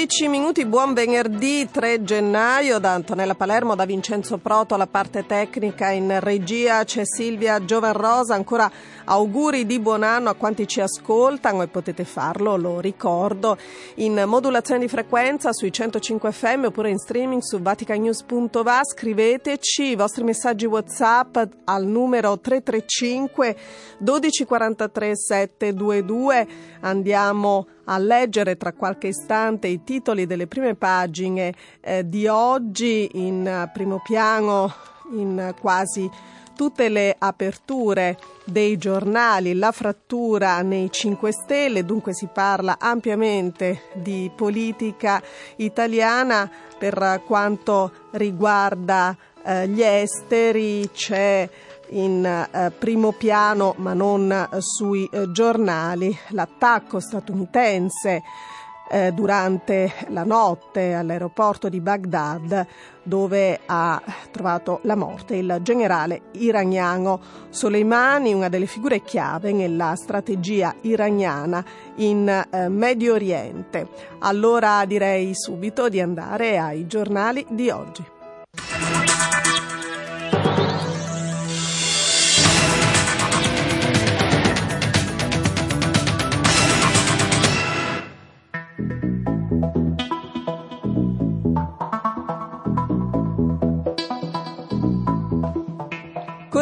12 0.00 0.28
minuti, 0.28 0.64
buon 0.64 0.94
venerdì 0.94 1.68
3 1.70 2.02
gennaio 2.04 2.78
da 2.78 2.94
Antonella 2.94 3.34
Palermo, 3.34 3.74
da 3.74 3.84
Vincenzo 3.84 4.38
Proto 4.38 4.74
alla 4.74 4.86
parte 4.86 5.26
tecnica 5.26 5.90
in 5.90 6.20
regia 6.20 6.82
c'è 6.84 7.02
Silvia 7.04 7.62
Giovarrosa, 7.62 8.34
ancora 8.34 8.70
auguri 9.10 9.66
di 9.66 9.80
buon 9.80 10.04
anno 10.04 10.30
a 10.30 10.34
quanti 10.34 10.68
ci 10.68 10.80
ascoltano 10.80 11.62
e 11.62 11.68
potete 11.68 12.04
farlo, 12.04 12.56
lo 12.56 12.78
ricordo, 12.78 13.58
in 13.96 14.22
modulazione 14.26 14.80
di 14.80 14.88
frequenza 14.88 15.52
sui 15.52 15.72
105 15.72 16.30
FM 16.30 16.64
oppure 16.66 16.90
in 16.90 16.98
streaming 16.98 17.42
su 17.42 17.60
vaticanews.va, 17.60 18.80
scriveteci 18.84 19.82
i 19.90 19.96
vostri 19.96 20.22
messaggi 20.22 20.66
Whatsapp 20.66 21.38
al 21.64 21.86
numero 21.86 22.38
335 22.38 23.56
1243 23.98 25.16
722, 25.16 26.48
andiamo 26.80 27.66
a 27.86 27.98
leggere 27.98 28.56
tra 28.56 28.72
qualche 28.72 29.08
istante 29.08 29.66
i 29.66 29.82
titoli 29.82 30.24
delle 30.26 30.46
prime 30.46 30.76
pagine 30.76 31.52
eh, 31.80 32.08
di 32.08 32.28
oggi 32.28 33.10
in 33.14 33.64
uh, 33.64 33.68
primo 33.72 34.00
piano 34.04 34.72
in 35.12 35.52
quasi 35.58 36.08
tutte 36.60 36.90
le 36.90 37.16
aperture 37.18 38.18
dei 38.44 38.76
giornali, 38.76 39.54
la 39.54 39.72
frattura 39.72 40.60
nei 40.60 40.90
5 40.90 41.32
Stelle, 41.32 41.86
dunque 41.86 42.12
si 42.12 42.28
parla 42.30 42.76
ampiamente 42.78 43.84
di 43.94 44.30
politica 44.36 45.22
italiana 45.56 46.50
per 46.76 47.22
quanto 47.24 47.90
riguarda 48.10 49.16
eh, 49.42 49.68
gli 49.68 49.80
esteri, 49.80 50.90
c'è 50.92 51.48
in 51.92 52.26
eh, 52.26 52.70
primo 52.78 53.12
piano, 53.12 53.72
ma 53.78 53.94
non 53.94 54.30
eh, 54.30 54.60
sui 54.60 55.08
eh, 55.10 55.32
giornali, 55.32 56.14
l'attacco 56.28 57.00
statunitense 57.00 58.22
eh, 58.90 59.12
durante 59.12 59.92
la 60.08 60.24
notte 60.24 60.94
all'aeroporto 60.94 61.68
di 61.68 61.80
Baghdad 61.80 62.66
dove 63.02 63.60
ha 63.66 64.02
trovato 64.30 64.80
la 64.82 64.96
morte 64.96 65.36
il 65.36 65.58
generale 65.62 66.22
iraniano 66.32 67.20
Soleimani, 67.48 68.34
una 68.34 68.48
delle 68.48 68.66
figure 68.66 69.02
chiave 69.02 69.52
nella 69.52 69.94
strategia 69.94 70.74
iraniana 70.82 71.64
in 71.96 72.28
eh, 72.28 72.68
Medio 72.68 73.14
Oriente. 73.14 73.88
Allora 74.18 74.84
direi 74.84 75.34
subito 75.34 75.88
di 75.88 76.00
andare 76.00 76.58
ai 76.58 76.86
giornali 76.86 77.46
di 77.48 77.70
oggi. 77.70 78.19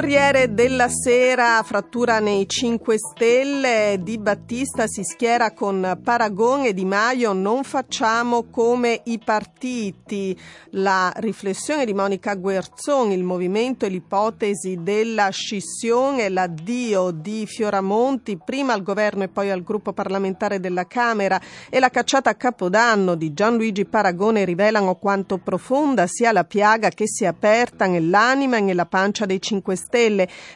Corriere 0.09 0.55
della 0.55 0.89
Sera, 0.89 1.63
frattura 1.63 2.19
nei 2.19 2.49
5 2.49 2.97
Stelle, 2.97 3.99
Di 4.01 4.17
Battista 4.17 4.87
si 4.87 5.05
schiera 5.05 5.53
con 5.53 6.01
Paragon 6.03 6.65
e 6.65 6.73
Di 6.73 6.87
Maio, 6.87 7.35
non 7.35 7.63
facciamo 7.63 8.45
come 8.45 9.03
i 9.05 9.21
partiti. 9.23 10.35
La 10.71 11.13
riflessione 11.17 11.85
di 11.85 11.93
Monica 11.93 12.37
Guerzon, 12.37 13.13
il 13.13 13.23
movimento 13.23 13.85
e 13.85 13.91
l'ipotesi 13.91 14.79
della 14.81 15.29
scissione, 15.29 16.31
l'addio 16.31 17.11
di 17.11 17.45
Fioramonti, 17.47 18.39
prima 18.43 18.73
al 18.73 18.83
governo 18.83 19.25
e 19.25 19.29
poi 19.29 19.51
al 19.51 19.63
gruppo 19.63 19.93
parlamentare 19.93 20.59
della 20.59 20.87
Camera 20.87 21.39
e 21.69 21.79
la 21.79 21.91
cacciata 21.91 22.31
a 22.31 22.35
Capodanno 22.35 23.15
di 23.15 23.35
Gianluigi 23.35 23.85
Paragone 23.85 24.47
rivelano 24.47 24.95
quanto 24.95 25.37
profonda 25.37 26.07
sia 26.07 26.33
la 26.33 26.45
piaga 26.45 26.89
che 26.89 27.07
si 27.07 27.25
è 27.25 27.27
aperta 27.27 27.85
nell'anima 27.85 28.57
e 28.57 28.63
nella 28.63 28.87
pancia 28.87 29.27
dei 29.27 29.43
5 29.43 29.77
Stelle. 29.77 29.97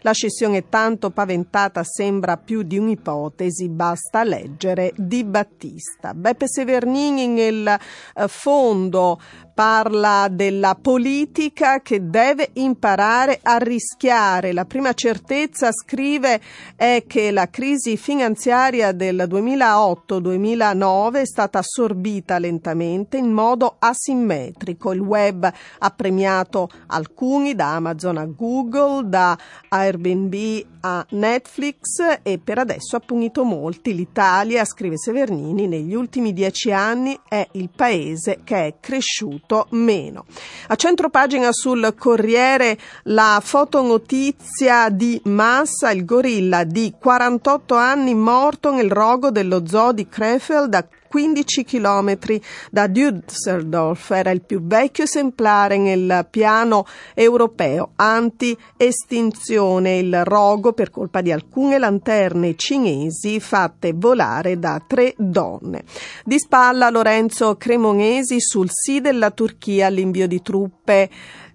La 0.02 0.12
scissione 0.12 0.68
tanto 0.68 1.10
paventata 1.10 1.82
sembra 1.82 2.36
più 2.36 2.62
di 2.62 2.78
un'ipotesi, 2.78 3.68
basta 3.68 4.22
leggere 4.22 4.92
Di 4.94 5.24
Battista. 5.24 6.14
Beppe 6.14 6.46
Severnini 6.46 7.26
nel 7.26 7.66
eh, 7.66 8.28
fondo 8.28 9.18
parla 9.54 10.28
della 10.30 10.78
politica 10.80 11.80
che 11.80 12.08
deve 12.08 12.50
imparare 12.54 13.38
a 13.42 13.58
rischiare. 13.58 14.52
La 14.52 14.64
prima 14.64 14.92
certezza, 14.94 15.70
scrive, 15.72 16.40
è 16.74 17.04
che 17.06 17.30
la 17.30 17.48
crisi 17.50 17.96
finanziaria 17.96 18.92
del 18.92 19.26
2008-2009 19.28 21.14
è 21.14 21.26
stata 21.26 21.58
assorbita 21.58 22.38
lentamente 22.38 23.18
in 23.18 23.30
modo 23.30 23.76
asimmetrico. 23.78 24.92
Il 24.92 25.00
web 25.00 25.50
ha 25.78 25.90
premiato 25.90 26.70
alcuni, 26.86 27.54
da 27.54 27.74
Amazon 27.74 28.16
a 28.16 28.24
Google, 28.24 29.08
da 29.08 29.31
Airbnb 29.68 30.64
a 30.80 31.04
Netflix 31.10 32.20
e 32.22 32.38
per 32.38 32.58
adesso 32.58 32.96
ha 32.96 33.00
punito 33.00 33.44
molti. 33.44 33.94
L'Italia, 33.94 34.64
scrive 34.64 34.98
Severnini, 34.98 35.66
negli 35.66 35.94
ultimi 35.94 36.32
dieci 36.32 36.72
anni 36.72 37.18
è 37.28 37.46
il 37.52 37.70
paese 37.74 38.40
che 38.44 38.66
è 38.66 38.74
cresciuto 38.80 39.66
meno. 39.70 40.24
A 40.68 40.74
centro 40.76 41.10
pagina 41.10 41.52
sul 41.52 41.94
Corriere 41.96 42.78
la 43.04 43.40
fotonotizia 43.42 44.88
di 44.88 45.20
Massa, 45.24 45.90
il 45.90 46.04
gorilla 46.04 46.64
di 46.64 46.94
48 46.98 47.74
anni 47.74 48.14
morto 48.14 48.72
nel 48.72 48.90
rogo 48.90 49.30
dello 49.30 49.66
zoo 49.66 49.92
di 49.92 50.08
Krefeld 50.08 50.74
a 50.74 50.86
15 51.12 51.64
km 51.64 52.40
da 52.70 52.86
Düsseldorf. 52.86 54.12
Era 54.12 54.30
il 54.30 54.40
più 54.40 54.62
vecchio 54.62 55.04
esemplare 55.04 55.76
nel 55.76 56.26
piano 56.30 56.86
europeo 57.12 57.90
anti-estinzione. 57.96 59.98
Il 59.98 60.24
rogo 60.24 60.72
per 60.72 60.88
colpa 60.88 61.20
di 61.20 61.30
alcune 61.30 61.78
lanterne 61.78 62.54
cinesi 62.56 63.40
fatte 63.40 63.92
volare 63.94 64.58
da 64.58 64.82
tre 64.86 65.12
donne. 65.18 65.84
Di 66.24 66.38
spalla 66.38 66.88
Lorenzo 66.88 67.56
Cremonesi 67.56 68.40
sul 68.40 68.70
sì 68.70 69.02
della 69.02 69.32
Turchia 69.32 69.88
all'invio 69.88 70.26
di 70.26 70.40
truppe 70.40 71.10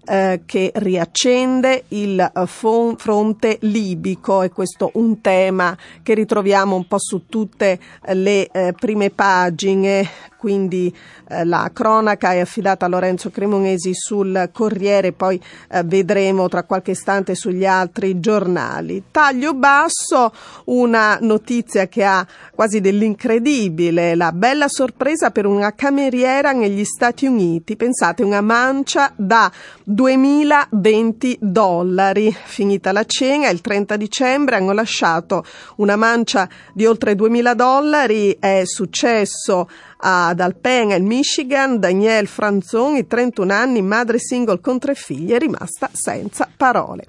eh, 0.08 0.42
che 0.46 0.72
riaccende 0.74 1.84
il 1.88 2.18
eh, 2.18 2.46
fronte 2.46 3.58
libico. 3.60 4.42
E 4.42 4.50
questo 4.50 4.90
un 4.94 5.20
tema 5.20 5.76
che 6.02 6.14
ritroviamo 6.14 6.74
un 6.76 6.86
po' 6.86 6.98
su 6.98 7.26
tutte 7.26 7.78
le 8.12 8.48
eh, 8.48 8.72
prime 8.78 9.10
pagine 9.10 10.08
quindi 10.38 10.94
eh, 11.28 11.44
la 11.44 11.70
cronaca 11.72 12.32
è 12.32 12.38
affidata 12.38 12.86
a 12.86 12.88
Lorenzo 12.88 13.30
Cremonesi 13.30 13.90
sul 13.92 14.48
Corriere, 14.52 15.12
poi 15.12 15.42
eh, 15.70 15.82
vedremo 15.82 16.48
tra 16.48 16.62
qualche 16.62 16.92
istante 16.92 17.34
sugli 17.34 17.66
altri 17.66 18.20
giornali. 18.20 19.04
Taglio 19.10 19.54
basso, 19.54 20.32
una 20.66 21.18
notizia 21.20 21.88
che 21.88 22.04
ha 22.04 22.26
quasi 22.54 22.80
dell'incredibile, 22.80 24.14
la 24.14 24.32
bella 24.32 24.68
sorpresa 24.68 25.30
per 25.30 25.44
una 25.46 25.74
cameriera 25.74 26.52
negli 26.52 26.84
Stati 26.84 27.26
Uniti, 27.26 27.76
pensate 27.76 28.22
una 28.22 28.40
mancia 28.40 29.12
da 29.16 29.50
2020 29.84 31.38
dollari, 31.40 32.34
finita 32.44 32.92
la 32.92 33.04
cena 33.04 33.48
il 33.48 33.60
30 33.60 33.96
dicembre 33.96 34.56
hanno 34.56 34.72
lasciato 34.72 35.44
una 35.76 35.96
mancia 35.96 36.48
di 36.72 36.86
oltre 36.86 37.14
2000 37.14 37.54
dollari, 37.54 38.36
è 38.38 38.62
successo 38.64 39.68
ad 40.00 40.38
Alpena, 40.40 40.94
il 40.94 41.02
Michigan, 41.02 41.78
Danielle 41.78 42.26
Franzoni, 42.26 43.06
31 43.06 43.52
anni, 43.52 43.82
madre 43.82 44.18
single 44.18 44.60
con 44.60 44.78
tre 44.78 44.94
figli, 44.94 45.32
è 45.32 45.38
rimasta 45.38 45.90
senza 45.92 46.48
parole. 46.54 47.04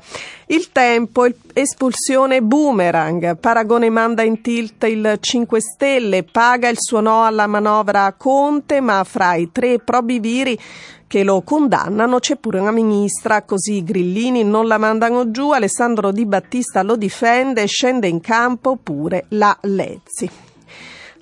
Il 0.48 0.72
tempo, 0.72 1.28
espulsione 1.54 2.42
boomerang, 2.42 3.38
Paragone 3.38 3.90
manda 3.90 4.24
in 4.24 4.42
tilt 4.42 4.84
il 4.86 5.18
5 5.20 5.62
Stelle, 5.62 6.24
paga 6.24 6.70
il 6.70 6.78
suo 6.80 7.00
no 7.02 7.24
alla 7.24 7.46
manovra 7.46 8.14
Conte, 8.18 8.82
ma 8.82 9.04
fra 9.04 9.36
i 9.36 9.52
tre 9.52 9.80
probiviri 9.80 10.60
che 11.06 11.24
lo 11.24 11.42
condannano 11.42 12.20
c'è 12.20 12.36
pure 12.36 12.60
una 12.60 12.72
ministra, 12.72 13.42
così 13.42 13.78
i 13.78 13.84
grillini 13.84 14.44
non 14.44 14.68
la 14.68 14.78
mandano 14.78 15.32
giù, 15.32 15.52
Alessandro 15.52 16.12
Di 16.12 16.26
Battista 16.26 16.84
lo 16.84 16.96
difende 16.96 17.66
scende 17.66 18.08
in 18.08 18.22
campo 18.22 18.76
pure 18.76 19.26
la 19.30 19.58
Lezzi. 19.62 20.49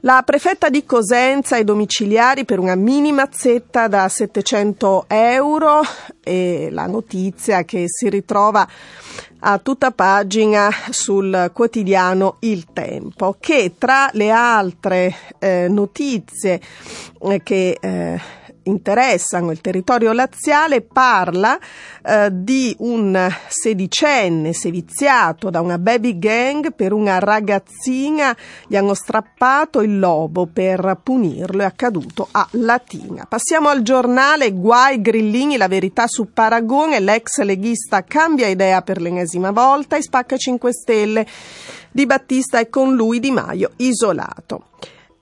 La 0.01 0.21
prefetta 0.23 0.69
di 0.69 0.85
Cosenza 0.85 1.55
ai 1.55 1.63
domiciliari 1.63 2.45
per 2.45 2.59
una 2.59 2.75
minima 2.75 3.27
zetta 3.31 3.87
da 3.87 4.07
700 4.07 5.05
euro 5.07 5.81
e 6.23 6.69
la 6.71 6.85
notizia 6.85 7.63
che 7.63 7.85
si 7.87 8.07
ritrova 8.07 8.67
a 9.39 9.57
tutta 9.57 9.89
pagina 9.89 10.69
sul 10.91 11.49
quotidiano 11.51 12.37
Il 12.41 12.65
Tempo, 12.73 13.37
che 13.39 13.73
tra 13.77 14.09
le 14.13 14.29
altre 14.29 15.15
eh, 15.39 15.67
notizie 15.67 16.61
eh, 17.19 17.41
che 17.41 17.77
eh, 17.79 18.21
interessano 18.67 19.51
il 19.51 19.61
territorio 19.61 20.11
laziale 20.11 20.81
parla 20.81 21.57
eh, 22.05 22.29
di 22.31 22.75
un 22.79 23.29
sedicenne 23.47 24.53
seviziato 24.53 25.49
da 25.49 25.61
una 25.61 25.77
baby 25.77 26.17
gang 26.19 26.73
per 26.73 26.93
una 26.93 27.19
ragazzina, 27.19 28.35
gli 28.67 28.75
hanno 28.75 28.93
strappato 28.93 29.81
il 29.81 29.99
lobo 29.99 30.47
per 30.51 30.99
punirlo, 31.01 31.61
è 31.61 31.65
accaduto 31.65 32.27
a 32.31 32.47
Latina. 32.51 33.25
Passiamo 33.27 33.69
al 33.69 33.81
giornale 33.81 34.53
Guai 34.53 35.01
Grillini, 35.01 35.57
la 35.57 35.67
verità 35.67 36.07
su 36.07 36.31
Paragone, 36.31 36.99
l'ex 36.99 37.41
leghista 37.41 38.03
cambia 38.03 38.47
idea 38.47 38.81
per 38.81 39.01
l'ennesima 39.01 39.51
volta 39.51 39.97
e 39.97 40.01
spacca 40.01 40.37
5 40.37 40.73
Stelle. 40.73 41.27
Di 41.91 42.05
Battista 42.05 42.59
e 42.59 42.69
con 42.69 42.93
lui 42.93 43.19
Di 43.19 43.31
Maio 43.31 43.71
isolato. 43.77 44.65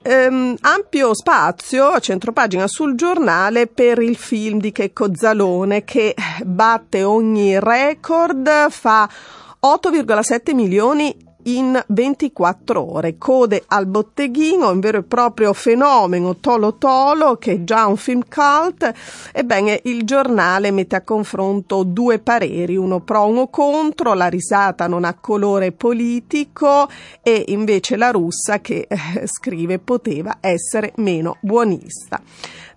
Ehm, 0.08 0.54
ampio 0.60 1.16
spazio 1.16 1.86
a 1.86 1.98
centropagina 1.98 2.68
sul 2.68 2.94
giornale 2.94 3.66
per 3.66 3.98
il 3.98 4.14
film 4.14 4.60
di 4.60 4.70
Checco 4.70 5.12
Zalone 5.12 5.82
che 5.82 6.14
batte 6.44 7.02
ogni 7.02 7.58
record, 7.58 8.70
fa 8.70 9.10
8,7 9.58 10.54
milioni 10.54 11.25
in 11.46 11.82
24 11.86 12.92
ore. 12.92 13.18
Code 13.18 13.64
al 13.68 13.86
botteghino, 13.86 14.70
un 14.70 14.80
vero 14.80 14.98
e 14.98 15.02
proprio 15.02 15.52
fenomeno 15.52 16.36
Tolo 16.36 16.76
Tolo 16.76 17.36
che 17.36 17.52
è 17.52 17.64
già 17.64 17.86
un 17.86 17.96
film 17.96 18.22
cult. 18.28 18.92
Ebbene, 19.32 19.80
il 19.84 20.04
giornale 20.04 20.70
mette 20.70 20.96
a 20.96 21.02
confronto 21.02 21.82
due 21.82 22.18
pareri, 22.18 22.76
uno 22.76 23.00
pro, 23.00 23.26
uno 23.26 23.48
contro, 23.48 24.14
la 24.14 24.28
risata 24.28 24.86
non 24.86 25.04
ha 25.04 25.14
colore 25.14 25.72
politico 25.72 26.88
e 27.22 27.44
invece 27.48 27.96
la 27.96 28.10
russa 28.10 28.60
che 28.60 28.86
eh, 28.88 29.26
scrive 29.26 29.78
poteva 29.78 30.38
essere 30.40 30.92
meno 30.96 31.36
buonista. 31.40 32.20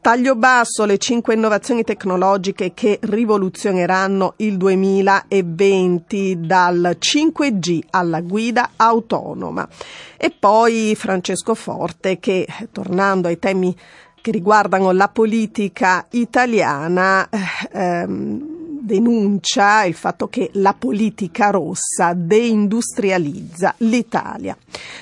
Taglio 0.01 0.35
basso 0.35 0.85
le 0.85 0.97
cinque 0.97 1.33
innovazioni 1.33 1.83
tecnologiche 1.83 2.73
che 2.73 2.99
rivoluzioneranno 3.01 4.35
il 4.37 4.55
2020 4.55 6.39
dal 6.39 6.97
5G 6.97 7.79
alla 7.89 8.21
guida 8.21 8.71
autonoma. 8.77 9.67
E 10.15 10.31
poi 10.31 10.95
Francesco 10.95 11.53
Forte 11.53 12.17
che, 12.19 12.47
tornando 12.71 13.27
ai 13.27 13.39
temi 13.39 13.75
che 14.21 14.31
riguardano 14.31 14.91
la 14.91 15.09
politica 15.09 16.05
italiana, 16.11 17.27
eh, 17.29 17.69
ehm, 17.71 18.58
denuncia 18.89 19.83
il 19.83 19.93
fatto 19.93 20.27
che 20.27 20.49
la 20.53 20.73
politica 20.73 21.51
rossa 21.51 22.13
deindustrializza 22.15 23.75
l'Italia. 23.77 24.57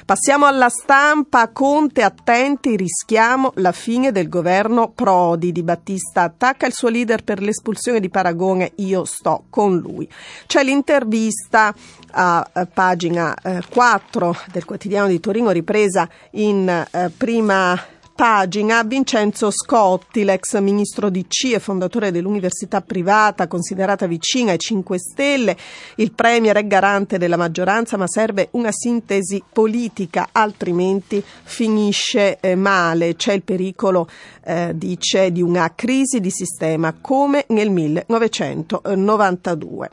Passiamo 0.06 0.46
alla 0.46 0.68
stampa. 0.68 1.48
Conte, 1.54 2.04
attenti, 2.04 2.76
rischiamo 2.76 3.54
la 3.56 3.72
fine 3.72 4.12
del 4.12 4.28
governo 4.28 4.90
Prodi. 4.90 5.54
Di 5.54 5.64
Battista 5.64 6.24
attacca 6.24 6.68
il 6.68 6.74
suo 6.74 6.90
leader 6.90 7.24
per 7.24 7.42
l'espulsione 7.42 8.02
di 8.02 8.10
Paragone. 8.10 8.74
Io 8.76 9.06
sto 9.06 9.46
con 9.50 9.78
lui. 9.78 10.08
C'è 10.46 10.64
l'intervista 10.64 11.74
a, 12.12 12.50
a 12.52 12.66
pagina 12.66 13.34
eh, 13.42 13.62
4 13.70 14.36
del 14.52 14.66
quotidiano 14.66 15.08
di 15.08 15.22
Torino, 15.22 15.52
ripresa 15.52 16.10
in 16.32 16.68
eh, 16.68 17.10
prima 17.16 17.80
pagina 18.18 18.82
Vincenzo 18.82 19.52
Scotti, 19.52 20.24
l'ex 20.24 20.58
ministro 20.58 21.10
di 21.10 21.28
C 21.28 21.52
e 21.54 21.60
fondatore 21.60 22.10
dell'università 22.10 22.82
privata 22.82 23.46
considerata 23.46 24.08
vicina 24.08 24.54
ai 24.54 24.58
5 24.58 24.98
Stelle. 24.98 25.56
Il 25.98 26.14
premier 26.14 26.56
è 26.56 26.66
garante 26.66 27.20
della 27.20 27.38
maggioranza, 27.38 27.96
ma 27.96 28.08
serve 28.08 28.48
una 28.54 28.72
sintesi 28.72 29.44
politica, 29.54 30.30
altrimenti 30.32 31.24
finisce 31.44 32.40
eh, 32.40 32.56
male. 32.56 33.16
C'è 33.16 33.34
il 33.34 33.44
pericolo, 33.44 34.10
eh, 34.44 34.72
dice, 34.74 35.32
di 35.32 35.44
una 35.44 35.74
crisi 35.76 36.20
di 36.20 36.32
sistema 36.32 36.96
come 37.00 37.46
nel 37.50 37.70
1992. 37.70 39.92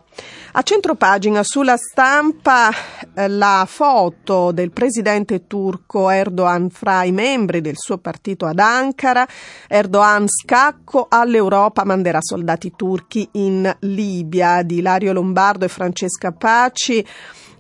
A 0.57 0.63
centropagina 0.63 1.43
sulla 1.43 1.77
stampa 1.77 2.71
eh, 3.15 3.27
la 3.27 3.67
foto 3.69 4.53
del 4.53 4.71
presidente 4.71 5.49
turco 5.49 6.11
Erdogan 6.11 6.71
fra 6.71 7.03
i 7.03 7.11
membri 7.11 7.61
del 7.61 7.75
suo 7.77 7.99
partito 7.99 8.47
ad 8.47 8.61
Ankara. 8.61 9.27
Erdogan 9.67 10.29
scacco 10.29 11.07
all'Europa 11.09 11.85
manderà 11.85 12.21
soldati 12.21 12.73
turchi 12.77 13.29
in 13.33 13.69
Libia 13.81 14.63
di 14.63 14.77
Ilario 14.77 15.13
Lombardo 15.13 15.65
e 15.65 15.69
Francesca 15.69 16.31
Paci. 16.31 17.05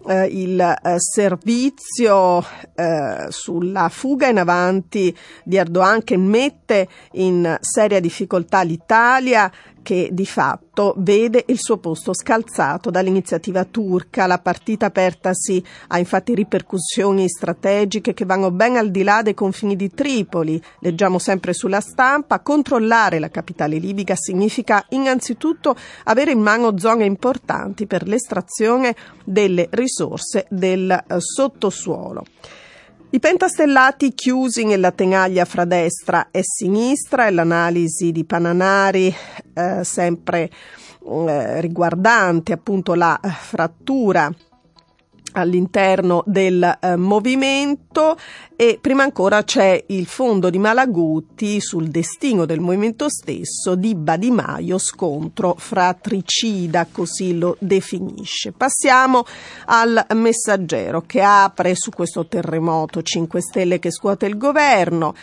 Eh, 0.06 0.26
il 0.26 0.60
eh, 0.60 0.94
servizio 0.98 2.44
eh, 2.74 3.26
sulla 3.30 3.88
fuga 3.88 4.28
in 4.28 4.38
avanti 4.38 5.16
di 5.42 5.56
Erdogan 5.56 6.04
che 6.04 6.18
mette 6.18 6.86
in 7.12 7.56
seria 7.60 8.00
difficoltà 8.00 8.62
l'Italia 8.62 9.50
che 9.84 10.08
di 10.10 10.26
fatto 10.26 10.94
vede 10.96 11.44
il 11.46 11.58
suo 11.60 11.76
posto 11.76 12.12
scalzato 12.12 12.90
dall'iniziativa 12.90 13.64
turca. 13.64 14.26
La 14.26 14.40
partita 14.40 14.86
apertasi 14.86 15.62
ha 15.88 15.98
infatti 16.00 16.34
ripercussioni 16.34 17.28
strategiche 17.28 18.14
che 18.14 18.24
vanno 18.24 18.50
ben 18.50 18.76
al 18.76 18.90
di 18.90 19.04
là 19.04 19.22
dei 19.22 19.34
confini 19.34 19.76
di 19.76 19.94
Tripoli. 19.94 20.60
Leggiamo 20.80 21.20
sempre 21.20 21.52
sulla 21.52 21.80
stampa, 21.80 22.40
controllare 22.40 23.20
la 23.20 23.30
capitale 23.30 23.76
libica 23.76 24.16
significa 24.16 24.84
innanzitutto 24.88 25.76
avere 26.04 26.32
in 26.32 26.40
mano 26.40 26.76
zone 26.78 27.04
importanti 27.04 27.86
per 27.86 28.08
l'estrazione 28.08 28.96
delle 29.24 29.68
risorse 29.70 30.46
del 30.48 30.90
eh, 30.90 31.16
sottosuolo. 31.18 32.24
I 33.14 33.20
pentastellati 33.20 34.12
chiusi 34.12 34.64
nella 34.64 34.90
tenaglia 34.90 35.44
fra 35.44 35.64
destra 35.64 36.32
e 36.32 36.40
sinistra 36.42 37.28
e 37.28 37.30
l'analisi 37.30 38.10
di 38.10 38.24
Pananari 38.24 39.14
eh, 39.54 39.84
sempre 39.84 40.50
eh, 41.28 41.60
riguardante 41.60 42.52
appunto 42.52 42.94
la 42.94 43.20
frattura 43.22 44.34
all'interno 45.34 46.22
del 46.26 46.78
eh, 46.80 46.96
movimento 46.96 48.16
e 48.56 48.78
prima 48.80 49.02
ancora 49.02 49.42
c'è 49.42 49.82
il 49.88 50.06
fondo 50.06 50.48
di 50.48 50.58
Malaguti 50.58 51.60
sul 51.60 51.88
destino 51.88 52.44
del 52.44 52.60
movimento 52.60 53.08
stesso 53.08 53.74
di 53.74 53.94
Badimaio 53.94 54.78
scontro 54.78 55.54
fratricida 55.58 56.86
così 56.90 57.36
lo 57.36 57.56
definisce. 57.58 58.52
Passiamo 58.52 59.24
al 59.66 60.06
messaggero 60.14 61.02
che 61.02 61.20
apre 61.20 61.74
su 61.74 61.90
questo 61.90 62.26
terremoto. 62.26 63.02
5 63.02 63.40
stelle 63.40 63.78
che 63.78 63.90
scuote 63.90 64.26
il 64.26 64.36
governo 64.36 65.14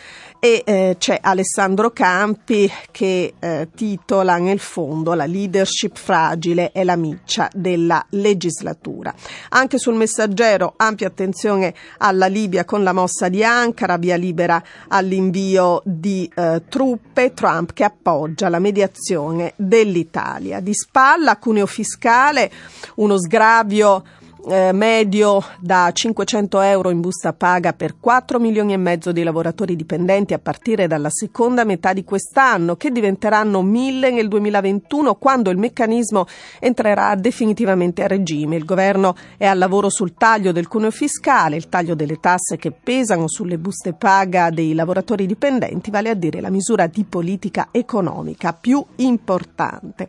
e 0.44 0.64
eh, 0.66 0.96
c'è 0.98 1.20
Alessandro 1.22 1.92
Campi 1.92 2.68
che 2.90 3.34
eh, 3.38 3.68
titola 3.76 4.38
nel 4.38 4.58
fondo 4.58 5.14
La 5.14 5.24
leadership 5.24 5.96
fragile 5.96 6.72
è 6.72 6.82
la 6.82 6.96
miccia 6.96 7.48
della 7.54 8.04
legislatura. 8.08 9.14
Anche 9.50 9.78
sul 9.78 9.94
messaggero 9.94 10.74
ampia 10.76 11.06
attenzione 11.06 11.72
alla 11.98 12.26
Libia 12.26 12.64
con 12.64 12.82
la 12.82 12.92
mossa 12.92 13.28
di 13.28 13.44
Ankara, 13.44 13.98
via 13.98 14.16
libera 14.16 14.60
all'invio 14.88 15.80
di 15.84 16.28
eh, 16.34 16.62
truppe, 16.68 17.34
Trump 17.34 17.72
che 17.72 17.84
appoggia 17.84 18.48
la 18.48 18.58
mediazione 18.58 19.52
dell'Italia. 19.54 20.58
Di 20.58 20.74
spalla, 20.74 21.36
cuneo 21.36 21.66
fiscale, 21.66 22.50
uno 22.96 23.16
sgravio 23.16 24.02
eh, 24.48 24.72
medio 24.72 25.42
da 25.60 25.90
500 25.92 26.60
euro 26.60 26.90
in 26.90 27.00
busta 27.00 27.32
paga 27.32 27.72
per 27.72 27.96
4 28.00 28.40
milioni 28.40 28.72
e 28.72 28.76
mezzo 28.76 29.12
di 29.12 29.22
lavoratori 29.22 29.76
dipendenti 29.76 30.34
a 30.34 30.38
partire 30.38 30.86
dalla 30.86 31.10
seconda 31.10 31.64
metà 31.64 31.92
di 31.92 32.04
quest'anno, 32.04 32.76
che 32.76 32.90
diventeranno 32.90 33.62
1000 33.62 34.10
nel 34.10 34.28
2021 34.28 35.14
quando 35.14 35.50
il 35.50 35.58
meccanismo 35.58 36.26
entrerà 36.58 37.14
definitivamente 37.14 38.02
a 38.02 38.08
regime. 38.08 38.56
Il 38.56 38.64
governo 38.64 39.14
è 39.36 39.46
al 39.46 39.58
lavoro 39.58 39.88
sul 39.88 40.14
taglio 40.14 40.52
del 40.52 40.68
cuneo 40.68 40.90
fiscale, 40.90 41.56
il 41.56 41.68
taglio 41.68 41.94
delle 41.94 42.18
tasse 42.18 42.56
che 42.56 42.72
pesano 42.72 43.28
sulle 43.28 43.58
buste 43.58 43.92
paga 43.92 44.50
dei 44.50 44.74
lavoratori 44.74 45.26
dipendenti, 45.26 45.90
vale 45.90 46.10
a 46.10 46.14
dire 46.14 46.40
la 46.40 46.50
misura 46.50 46.86
di 46.86 47.04
politica 47.04 47.68
economica 47.70 48.52
più 48.52 48.84
importante. 48.96 50.08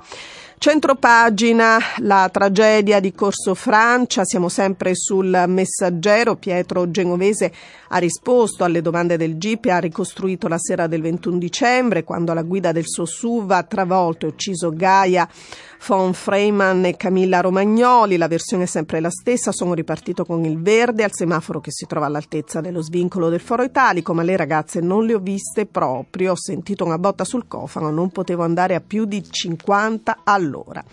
Centropagina, 0.64 1.78
la 1.98 2.30
tragedia 2.32 3.02
di 3.02 3.12
Corso 3.12 3.54
Francia, 3.54 4.24
siamo 4.24 4.48
sempre 4.48 4.96
sul 4.96 5.44
messaggero, 5.48 6.38
Pietro 6.38 6.90
Genovese 6.90 7.52
ha 7.90 7.98
risposto 7.98 8.64
alle 8.64 8.82
domande 8.82 9.18
del 9.18 9.38
GIP 9.38 9.66
e 9.66 9.72
ha 9.72 9.80
ricostruito 9.80 10.48
la 10.48 10.58
sera 10.58 10.88
del 10.88 11.02
21 11.02 11.38
dicembre 11.38 12.06
quando 12.06 12.32
alla 12.32 12.44
guida 12.44 12.72
del 12.72 12.88
suo 12.88 13.04
SUV 13.04 13.52
ha 13.52 13.64
travolto 13.64 14.26
e 14.26 14.30
ucciso 14.30 14.72
Gaia 14.72 15.28
von 15.86 16.14
Freiman 16.14 16.86
e 16.86 16.96
Camilla 16.96 17.42
Romagnoli, 17.42 18.18
la 18.18 18.28
versione 18.28 18.64
è 18.64 18.68
sempre 18.68 19.00
la 19.00 19.10
stessa, 19.10 19.52
sono 19.52 19.74
ripartito 19.74 20.24
con 20.26 20.46
il 20.46 20.62
verde. 20.62 21.04
Al 21.04 21.14
semaforo 21.14 21.60
che 21.60 21.72
si 21.72 21.86
trova 21.86 22.06
all'altezza 22.06 22.62
dello 22.62 22.82
svincolo 22.82 23.30
del 23.30 23.42
foro 23.42 23.64
italico, 23.64 24.14
ma 24.14 24.24
le 24.24 24.38
ragazze 24.38 24.80
non 24.80 25.06
le 25.06 25.16
ho 25.16 25.20
viste 25.20 25.66
proprio, 25.66 26.32
ho 26.32 26.38
sentito 26.38 26.86
una 26.86 26.98
botta 26.98 27.26
sul 27.26 27.48
cofano, 27.48 27.92
non 27.92 28.10
potevo 28.10 28.44
andare 28.44 28.76
a 28.76 28.82
più 28.86 29.06
di 29.06 29.24
50 29.30 30.20
all'ora. 30.24 30.84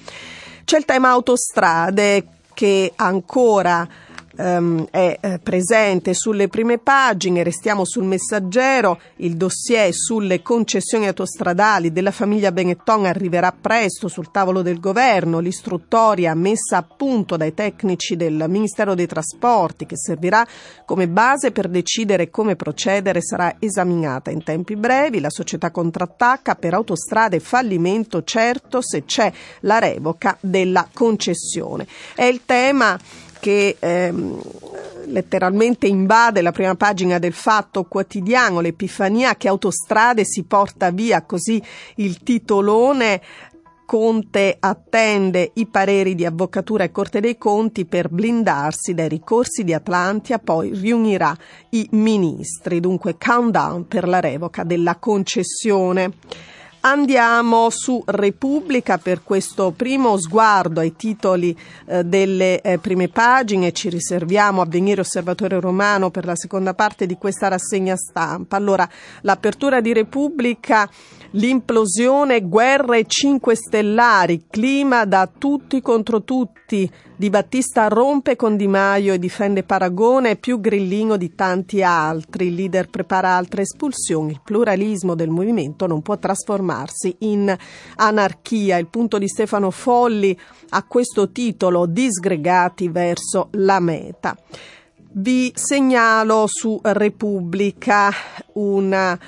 C'è 0.65 0.77
il 0.79 0.85
tema 0.85 1.11
autostrade 1.11 2.27
che 2.53 2.93
ancora 2.97 3.89
ehm, 4.37 4.87
è 4.91 5.19
eh, 5.21 5.39
presente 5.39 6.15
sulle 6.15 6.49
prime 6.49 6.79
pagine, 6.79 7.43
restiamo 7.43 7.85
sul 7.85 8.05
messaggero, 8.05 9.01
il 9.17 9.37
dossier 9.37 9.93
sulle 9.93 10.43
concessioni 10.43 11.07
autostradali 11.07 11.93
della 11.93 12.11
famiglia 12.11 12.53
Benetton 12.53 13.07
arriverà 13.07 13.53
presto 13.59 14.09
sul 14.09 14.31
tavolo 14.31 14.63
del 14.63 14.81
governo, 14.81 15.39
l'istruttoria 15.39 16.35
messa 16.35 16.79
a 16.79 16.83
punto 16.83 17.37
dai 17.37 17.55
tecnici 17.55 18.17
del 18.17 18.45
Ministero 18.49 18.95
dei 18.95 19.07
Trasporti 19.07 19.87
che 19.87 19.97
servirà 19.97 20.47
come 20.85 21.09
base 21.09 21.51
per 21.51 21.69
decidere 21.69 22.31
come 22.31 22.57
procedere 22.57 23.23
sarà 23.23 23.57
esaminata 23.59 24.31
in 24.31 24.43
tempi 24.43 24.77
brevi, 24.77 25.21
la 25.21 25.31
società 25.31 25.71
contrattacca 25.71 26.55
per 26.55 26.75
autostrade 26.75 27.41
fallimento 27.41 28.23
certo 28.25 28.81
se 28.83 29.05
c'è 29.05 29.33
la 29.61 29.79
revoca 29.79 30.37
della 30.41 30.89
concessione. 30.93 31.87
È 32.15 32.25
il 32.25 32.43
tema 32.45 32.99
che 33.41 33.77
ehm, 33.79 34.41
letteralmente 35.07 35.87
invade 35.87 36.43
la 36.43 36.53
prima 36.53 36.75
pagina 36.77 37.19
del 37.19 37.33
Fatto 37.33 37.85
Quotidiano, 37.85 38.61
l'Epifania 38.61 39.35
che 39.35 39.49
autostrade 39.49 40.25
si 40.25 40.45
porta 40.45 40.91
via, 40.91 41.23
così 41.23 41.61
il 41.97 42.23
titolone 42.23 43.21
Conte 43.91 44.57
attende 44.61 45.51
i 45.55 45.67
pareri 45.67 46.15
di 46.15 46.25
Avvocatura 46.25 46.85
e 46.85 46.93
Corte 46.93 47.19
dei 47.19 47.37
Conti 47.37 47.87
per 47.87 48.09
blindarsi 48.09 48.95
dai 48.95 49.09
ricorsi 49.09 49.65
di 49.65 49.75
Atlantia, 49.75 50.39
poi 50.39 50.73
riunirà 50.73 51.37
i 51.71 51.89
ministri, 51.91 52.79
dunque 52.79 53.17
countdown 53.19 53.89
per 53.89 54.07
la 54.07 54.21
revoca 54.21 54.63
della 54.63 54.95
concessione. 54.95 56.13
Andiamo 56.83 57.69
su 57.69 58.03
Repubblica 58.07 58.97
per 58.97 59.23
questo 59.23 59.71
primo 59.71 60.17
sguardo 60.17 60.81
ai 60.81 60.97
titoli 60.97 61.55
eh, 61.85 62.05
delle 62.05 62.63
eh, 62.63 62.79
prime 62.79 63.09
pagine. 63.09 63.73
Ci 63.73 63.91
riserviamo 63.91 64.63
Avvenire 64.63 65.03
Osservatore 65.03 65.61
Romano 65.61 66.11
per 66.11 66.25
la 66.25 66.35
seconda 66.35 66.73
parte 66.73 67.05
di 67.05 67.19
questa 67.19 67.49
rassegna 67.49 67.97
stampa. 67.97 68.57
Allora, 68.57 68.89
l'apertura 69.21 69.83
di 69.83 69.93
Repubblica, 69.93 70.89
l'implosione, 71.33 72.41
guerre 72.41 73.05
cinque 73.07 73.57
stellari, 73.57 74.47
clima 74.49 75.05
da 75.05 75.29
tutti 75.31 75.83
contro 75.83 76.23
tutti. 76.23 76.91
Di 77.21 77.29
Battista 77.29 77.89
rompe 77.89 78.35
con 78.35 78.57
Di 78.57 78.67
Maio 78.67 79.13
e 79.13 79.19
difende 79.19 79.63
Paragone, 79.63 80.37
più 80.37 80.59
grillino 80.59 81.19
di 81.19 81.35
tanti 81.35 81.83
altri. 81.83 82.47
Il 82.47 82.55
leader 82.55 82.89
prepara 82.89 83.37
altre 83.37 83.61
espulsioni. 83.63 84.31
Il 84.31 84.41
pluralismo 84.43 85.15
del 85.15 85.29
movimento 85.29 85.87
non 85.87 86.01
può 86.01 86.17
trasformarsi 86.71 87.17
in 87.21 87.55
anarchia. 87.97 88.79
Il 88.79 88.87
punto 88.87 89.19
di 89.19 89.29
Stefano 89.29 89.71
Folli 89.71 90.39
ha 90.71 90.85
questo 90.85 91.31
titolo 91.31 91.87
Disgregati 91.87 92.89
verso 92.89 93.49
la 93.53 93.81
meta. 93.81 94.37
Vi 95.13 95.51
segnalo 95.57 96.45
su 96.47 96.79
Repubblica 96.81 98.13
una 98.53 99.19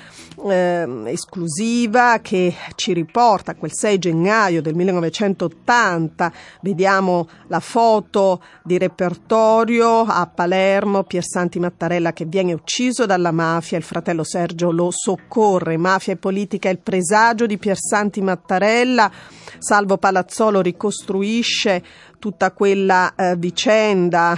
eh, 0.47 1.03
esclusiva 1.07 2.19
che 2.21 2.55
ci 2.75 2.93
riporta 2.93 3.51
a 3.51 3.55
quel 3.55 3.73
6 3.73 3.99
gennaio 3.99 4.61
del 4.61 4.75
1980. 4.75 6.31
Vediamo 6.61 7.27
la 7.47 7.59
foto 7.59 8.41
di 8.63 8.77
repertorio 8.77 10.03
a 10.03 10.25
Palermo, 10.25 11.03
Piersanti 11.03 11.59
Mattarella 11.59 12.13
che 12.13 12.23
viene 12.23 12.53
ucciso 12.53 13.05
dalla 13.05 13.31
mafia, 13.31 13.77
il 13.77 13.83
fratello 13.83 14.23
Sergio 14.23 14.71
lo 14.71 14.89
soccorre. 14.89 15.75
Mafia 15.75 16.13
e 16.13 16.17
politica 16.17 16.69
è 16.69 16.71
il 16.71 16.79
presagio 16.79 17.45
di 17.45 17.57
Piersanti 17.57 18.21
Mattarella. 18.21 19.11
Salvo 19.59 19.97
Palazzolo 19.97 20.61
ricostruisce 20.61 21.83
tutta 22.19 22.53
quella 22.53 23.13
eh, 23.15 23.35
vicenda 23.35 24.33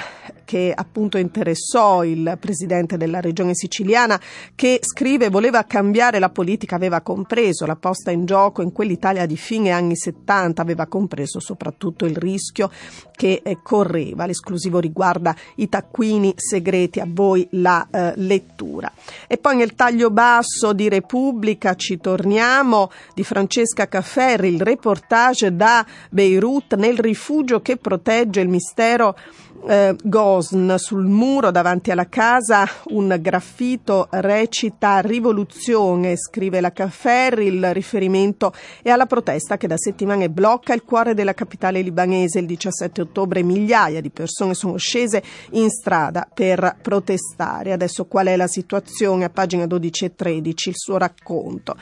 che 0.45 0.71
appunto 0.73 1.17
interessò 1.17 2.03
il 2.05 2.37
presidente 2.39 2.95
della 2.95 3.19
regione 3.19 3.55
siciliana 3.55 4.19
che 4.55 4.79
scrive 4.81 5.29
voleva 5.29 5.63
cambiare 5.63 6.19
la 6.19 6.29
politica, 6.29 6.75
aveva 6.75 7.01
compreso 7.01 7.65
la 7.65 7.75
posta 7.75 8.11
in 8.11 8.25
gioco 8.25 8.61
in 8.61 8.71
quell'Italia 8.71 9.25
di 9.25 9.35
fine 9.35 9.71
anni 9.71 9.97
70, 9.97 10.61
aveva 10.61 10.85
compreso 10.85 11.39
soprattutto 11.39 12.05
il 12.05 12.15
rischio 12.15 12.69
che 13.11 13.41
eh, 13.43 13.57
correva. 13.61 14.25
L'esclusivo 14.25 14.79
riguarda 14.79 15.35
i 15.55 15.67
taccuini 15.67 16.33
segreti, 16.35 16.99
a 16.99 17.07
voi 17.07 17.47
la 17.51 17.87
eh, 17.89 18.13
lettura. 18.17 18.91
E 19.27 19.37
poi 19.37 19.55
nel 19.55 19.73
taglio 19.73 20.11
basso 20.11 20.73
di 20.73 20.87
Repubblica 20.87 21.75
ci 21.75 21.99
torniamo 21.99 22.91
di 23.13 23.23
Francesca 23.23 23.87
Cafferri, 23.87 24.53
il 24.53 24.61
reportage 24.61 25.55
da 25.55 25.85
Beirut 26.09 26.75
nel 26.75 26.99
rifugio 26.99 27.61
che 27.61 27.77
protegge 27.77 28.41
il 28.41 28.49
mistero 28.49 29.15
eh, 29.67 29.95
Gosn 30.03 30.75
sul 30.75 31.05
muro 31.05 31.51
davanti 31.51 31.91
alla 31.91 32.07
casa 32.07 32.67
un 32.89 33.17
graffito 33.19 34.07
recita 34.11 34.99
rivoluzione, 34.99 36.15
scrive 36.17 36.61
la 36.61 36.71
Cafferri, 36.71 37.47
il 37.47 37.73
riferimento 37.73 38.53
è 38.81 38.89
alla 38.89 39.05
protesta 39.05 39.57
che 39.57 39.67
da 39.67 39.77
settimane 39.77 40.29
blocca 40.29 40.73
il 40.73 40.83
cuore 40.83 41.13
della 41.13 41.33
capitale 41.33 41.81
libanese. 41.81 42.39
Il 42.39 42.45
17 42.45 43.01
ottobre 43.01 43.43
migliaia 43.43 44.01
di 44.01 44.09
persone 44.09 44.53
sono 44.53 44.77
scese 44.77 45.23
in 45.51 45.69
strada 45.69 46.27
per 46.31 46.77
protestare. 46.81 47.71
Adesso 47.71 48.05
qual 48.05 48.27
è 48.27 48.35
la 48.35 48.47
situazione? 48.47 49.25
A 49.25 49.29
pagina 49.29 49.65
12 49.65 50.05
e 50.05 50.15
13 50.15 50.69
il 50.69 50.75
suo 50.77 50.97
racconto. 50.97 51.75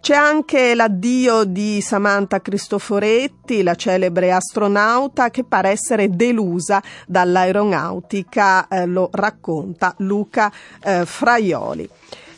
C'è 0.00 0.14
anche 0.14 0.74
l'addio 0.74 1.44
di 1.44 1.80
Samantha 1.80 2.40
Cristoforetti, 2.40 3.62
la 3.62 3.74
celebre 3.74 4.32
astronauta 4.32 5.30
che 5.30 5.44
pare 5.44 5.70
essere 5.70 6.08
delusa 6.08 6.82
dall'aeronautica, 7.08 8.68
eh, 8.68 8.86
lo 8.86 9.08
racconta 9.10 9.94
Luca 9.98 10.52
eh, 10.82 11.06
Fraioli. 11.06 11.88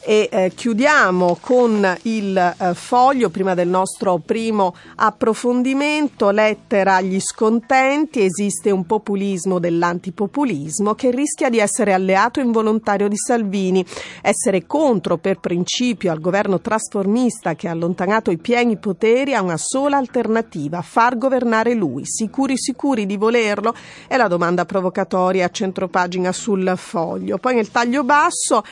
E 0.02 0.30
eh, 0.32 0.52
chiudiamo 0.54 1.36
con 1.42 1.96
il 2.02 2.34
eh, 2.36 2.74
foglio 2.74 3.28
prima 3.28 3.52
del 3.52 3.68
nostro 3.68 4.16
primo 4.16 4.74
approfondimento, 4.96 6.30
lettera 6.30 6.96
agli 6.96 7.20
scontenti, 7.20 8.22
esiste 8.22 8.70
un 8.70 8.86
populismo 8.86 9.58
dell'antipopulismo 9.58 10.94
che 10.94 11.10
rischia 11.10 11.50
di 11.50 11.58
essere 11.58 11.92
alleato 11.92 12.40
involontario 12.40 13.08
di 13.08 13.16
Salvini, 13.18 13.84
essere 14.22 14.66
contro 14.66 15.18
per 15.18 15.38
principio 15.38 16.10
al 16.10 16.20
governo 16.20 16.62
trasformista 16.62 17.54
che 17.54 17.68
ha 17.68 17.72
allontanato 17.72 18.30
i 18.30 18.38
pieni 18.38 18.78
poteri 18.78 19.34
ha 19.34 19.42
una 19.42 19.58
sola 19.58 19.98
alternativa, 19.98 20.80
far 20.80 21.18
governare 21.18 21.74
lui, 21.74 22.06
sicuri 22.06 22.56
sicuri 22.56 23.04
di 23.04 23.18
volerlo? 23.18 23.74
È 24.06 24.16
la 24.16 24.28
domanda 24.28 24.64
provocatoria 24.64 25.44
a 25.44 25.50
centropagina 25.50 26.32
sul 26.32 26.72
foglio. 26.76 27.36
Poi 27.36 27.54
nel 27.54 27.70
taglio 27.70 28.02
basso 28.02 28.64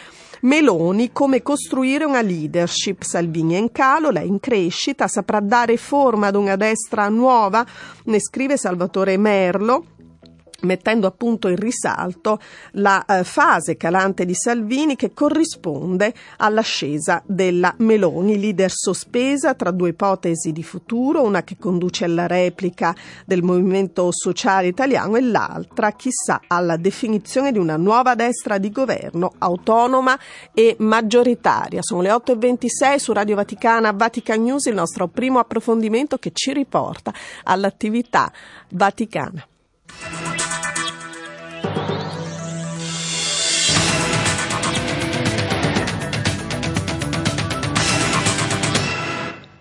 Meloni 0.43 1.13
come 1.13 1.43
costruire 1.43 2.05
una 2.05 2.23
leadership. 2.23 3.03
Salvini 3.03 3.55
è 3.55 3.59
in 3.59 3.73
calo, 3.73 4.11
lei 4.11 4.29
in 4.29 4.41
crescita, 4.41 5.09
saprà 5.09 5.41
dare 5.41 5.77
forma 5.77 6.29
ad 6.29 6.37
una 6.37 6.57
destra 6.57 7.09
nuova, 7.09 7.67
ne 8.05 8.21
scrive 8.21 8.57
Salvatore 8.57 9.17
Merlo 9.17 9.85
mettendo 10.63 11.07
appunto 11.07 11.49
in 11.49 11.57
risalto 11.57 12.41
la 12.73 13.05
eh, 13.05 13.23
fase 13.23 13.77
calante 13.77 14.25
di 14.25 14.35
Salvini 14.35 14.97
che 14.97 15.13
corrisponde 15.13 16.13
all'ascesa 16.39 17.23
della 17.27 17.73
Meloni, 17.79 18.39
leader 18.39 18.71
sospesa 18.71 19.55
tra 19.55 19.71
due 19.71 19.91
ipotesi 19.91 20.53
di 20.53 20.63
futuro, 20.63 21.23
una 21.23 21.43
che 21.43 21.57
conduce 21.59 22.05
alla 22.05 22.27
replica 22.27 22.95
del 23.25 23.43
movimento 23.43 24.09
sociale 24.11 24.67
italiano 24.67 25.17
e 25.17 25.21
l'altra, 25.21 25.93
chissà, 25.93 26.41
alla 26.49 26.77
definizione 26.77 27.53
di 27.53 27.59
una 27.59 27.77
nuova 27.77 28.15
destra 28.15 28.59
di 28.59 28.71
governo 28.71 29.33
autonoma 29.39 30.19
e 30.53 30.75
maggioritaria. 30.79 31.83
Sono 31.83 32.03
le 32.03 32.11
8.26 32.11 32.97
su 32.97 33.13
Radio 33.13 33.37
Vaticana, 33.37 33.93
Vatican 33.93 34.43
News, 34.43 34.67
il 34.67 34.75
nostro 34.75 35.07
primo 35.07 35.39
approfondimento 35.39 36.19
che 36.19 36.31
ci 36.33 36.53
riporta 36.53 37.13
all'attività 37.45 38.33
vaticana. 38.71 39.47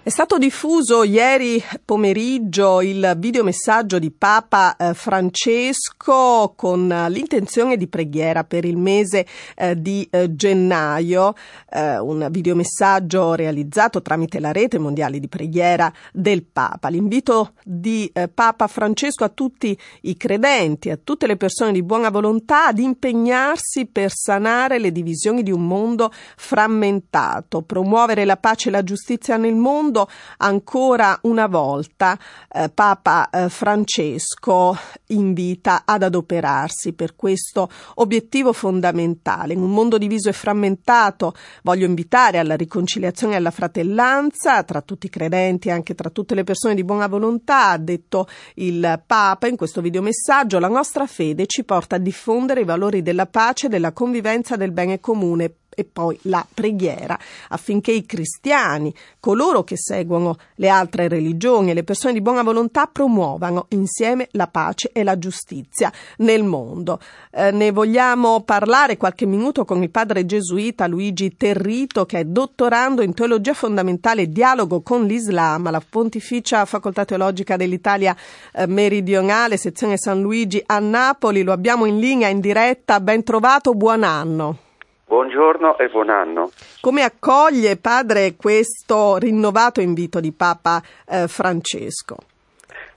È 0.07 0.09
stato 0.09 0.37
diffuso 0.37 1.03
ieri 1.03 1.61
pomeriggio 1.83 2.81
il 2.81 3.15
videomessaggio 3.17 3.99
di 3.99 4.09
Papa 4.09 4.77
eh, 4.77 4.93
Francesco 4.93 6.53
con 6.55 6.87
l'intenzione 7.09 7.75
di 7.75 7.89
preghiera 7.89 8.45
per 8.45 8.63
il 8.63 8.77
mese 8.77 9.27
eh, 9.57 9.75
di 9.77 10.07
eh, 10.09 10.33
gennaio, 10.33 11.35
un 11.73 12.27
videomessaggio 12.31 13.33
realizzato 13.33 14.01
tramite 14.01 14.39
la 14.39 14.53
rete 14.53 14.79
mondiale 14.79 15.19
di 15.19 15.27
preghiera 15.27 15.91
del 16.13 16.45
Papa. 16.45 16.87
L'invito 16.87 17.51
di 17.63 18.09
Papa 18.33 18.67
Francesco 18.67 19.25
a 19.25 19.29
tutti 19.29 19.77
i 20.03 20.15
credenti, 20.15 20.89
a 20.89 20.97
tutte 21.03 21.27
le 21.27 21.35
persone 21.35 21.73
di 21.73 21.83
buona 21.83 22.09
volontà 22.09 22.67
ad 22.67 22.79
impegnarsi 22.79 23.87
per 23.87 24.11
sanare 24.13 24.79
le 24.79 24.93
divisioni 24.93 25.43
di 25.43 25.51
un 25.51 25.67
mondo 25.67 26.11
frammentato, 26.37 27.61
promuovere 27.63 28.23
la 28.23 28.37
pace 28.37 28.69
e 28.69 28.71
la 28.71 28.83
giustizia 28.83 29.35
nel 29.35 29.55
mondo 29.55 29.96
mondo, 29.97 30.09
ancora 30.37 31.17
una 31.23 31.47
volta 31.47 32.17
eh, 32.51 32.69
Papa 32.69 33.29
eh, 33.29 33.49
Francesco 33.49 34.77
invita 35.07 35.83
ad 35.85 36.03
adoperarsi 36.03 36.93
per 36.93 37.15
questo 37.15 37.69
obiettivo 37.95 38.53
fondamentale. 38.53 39.53
In 39.53 39.61
un 39.61 39.71
mondo 39.71 39.97
diviso 39.97 40.29
e 40.29 40.33
frammentato 40.33 41.33
voglio 41.63 41.85
invitare 41.85 42.37
alla 42.37 42.55
riconciliazione 42.55 43.33
e 43.33 43.37
alla 43.37 43.51
fratellanza 43.51 44.63
tra 44.63 44.81
tutti 44.81 45.07
i 45.07 45.09
credenti 45.09 45.69
e 45.69 45.71
anche 45.71 45.95
tra 45.95 46.09
tutte 46.09 46.35
le 46.35 46.43
persone 46.43 46.75
di 46.75 46.83
buona 46.83 47.07
volontà, 47.07 47.69
ha 47.69 47.77
detto 47.77 48.27
il 48.55 49.01
Papa 49.05 49.47
in 49.47 49.55
questo 49.55 49.81
videomessaggio, 49.81 50.59
la 50.59 50.67
nostra 50.67 51.07
fede 51.07 51.45
ci 51.47 51.63
porta 51.63 51.95
a 51.95 51.99
diffondere 51.99 52.61
i 52.61 52.65
valori 52.65 53.01
della 53.01 53.25
pace, 53.25 53.69
della 53.69 53.93
convivenza, 53.93 54.55
del 54.55 54.71
bene 54.71 54.99
comune 54.99 55.53
e 55.79 55.83
poi 55.83 56.17
la 56.23 56.43
preghiera 56.51 57.19
affinché 57.49 57.91
i 57.91 58.03
cristiani, 58.03 58.91
coloro 59.19 59.63
che 59.63 59.77
seguono 59.77 60.37
le 60.55 60.69
altre 60.69 61.07
religioni 61.07 61.69
e 61.69 61.75
le 61.75 61.83
persone 61.83 62.13
di 62.13 62.21
buona 62.21 62.41
volontà 62.41 62.87
promuovano 62.87 63.67
insieme 63.69 64.27
la 64.31 64.47
pace 64.47 64.89
e 64.91 65.03
la 65.03 65.19
giustizia 65.19 65.93
nel 66.17 66.43
mondo. 66.43 66.99
Eh, 67.31 67.51
ne 67.51 67.69
vogliamo 67.69 68.41
parlare 68.41 68.97
qualche 68.97 69.27
minuto 69.27 69.65
con 69.65 69.83
il 69.83 69.91
padre 69.91 70.25
gesuita 70.25 70.87
Luigi 70.87 71.37
Territo 71.37 72.07
che 72.07 72.21
è 72.21 72.25
dottorando 72.25 73.03
in 73.03 73.13
teologia 73.13 73.53
fondamentale 73.53 74.23
e 74.23 74.31
dialogo 74.31 74.81
con 74.81 75.05
l'Islam 75.05 75.67
alla 75.67 75.83
Pontificia 75.87 76.65
Facoltà 76.65 77.05
Teologica 77.05 77.55
dell'Italia 77.55 78.15
eh, 78.51 78.65
Meridionale, 78.65 79.57
sezione 79.57 79.97
San 79.97 80.21
Luigi 80.21 80.63
a 80.65 80.79
Napoli. 80.79 81.43
Lo 81.43 81.51
abbiamo 81.51 81.85
in 81.85 81.99
linea 81.99 82.29
in 82.29 82.39
diretta. 82.39 82.99
Ben 82.99 83.23
trovato, 83.23 83.73
buon 83.73 84.01
anno. 84.03 84.65
Buongiorno 85.07 85.77
e 85.77 85.87
buon 85.87 86.09
anno. 86.09 86.51
Come 86.81 87.01
accoglie 87.01 87.77
padre 87.77 88.35
questo 88.35 89.15
rinnovato 89.15 89.79
invito 89.79 90.19
di 90.19 90.33
Papa 90.33 90.81
eh, 91.07 91.29
Francesco? 91.29 92.17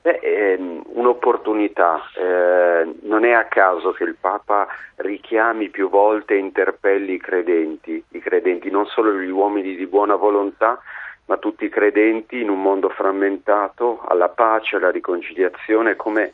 Beh, 0.02 0.18
è 0.18 0.54
ehm, 0.54 0.82
un'opportunità, 0.86 2.02
eh, 2.16 2.94
non 3.02 3.24
è 3.24 3.30
a 3.30 3.44
caso 3.44 3.92
che 3.92 4.02
il 4.02 4.16
Papa 4.20 4.66
richiami 4.96 5.68
più 5.68 5.88
volte 5.88 6.34
e 6.34 6.38
interpelli 6.38 7.12
i 7.12 7.20
credenti, 7.20 8.02
i 8.08 8.18
credenti, 8.18 8.70
non 8.70 8.86
solo 8.86 9.12
gli 9.12 9.30
uomini 9.30 9.76
di 9.76 9.86
buona 9.86 10.16
volontà, 10.16 10.80
ma 11.26 11.36
tutti 11.36 11.66
i 11.66 11.70
credenti 11.70 12.40
in 12.40 12.50
un 12.50 12.60
mondo 12.60 12.88
frammentato 12.88 14.02
alla 14.08 14.30
pace, 14.30 14.74
alla 14.74 14.90
riconciliazione, 14.90 15.94
come 15.94 16.32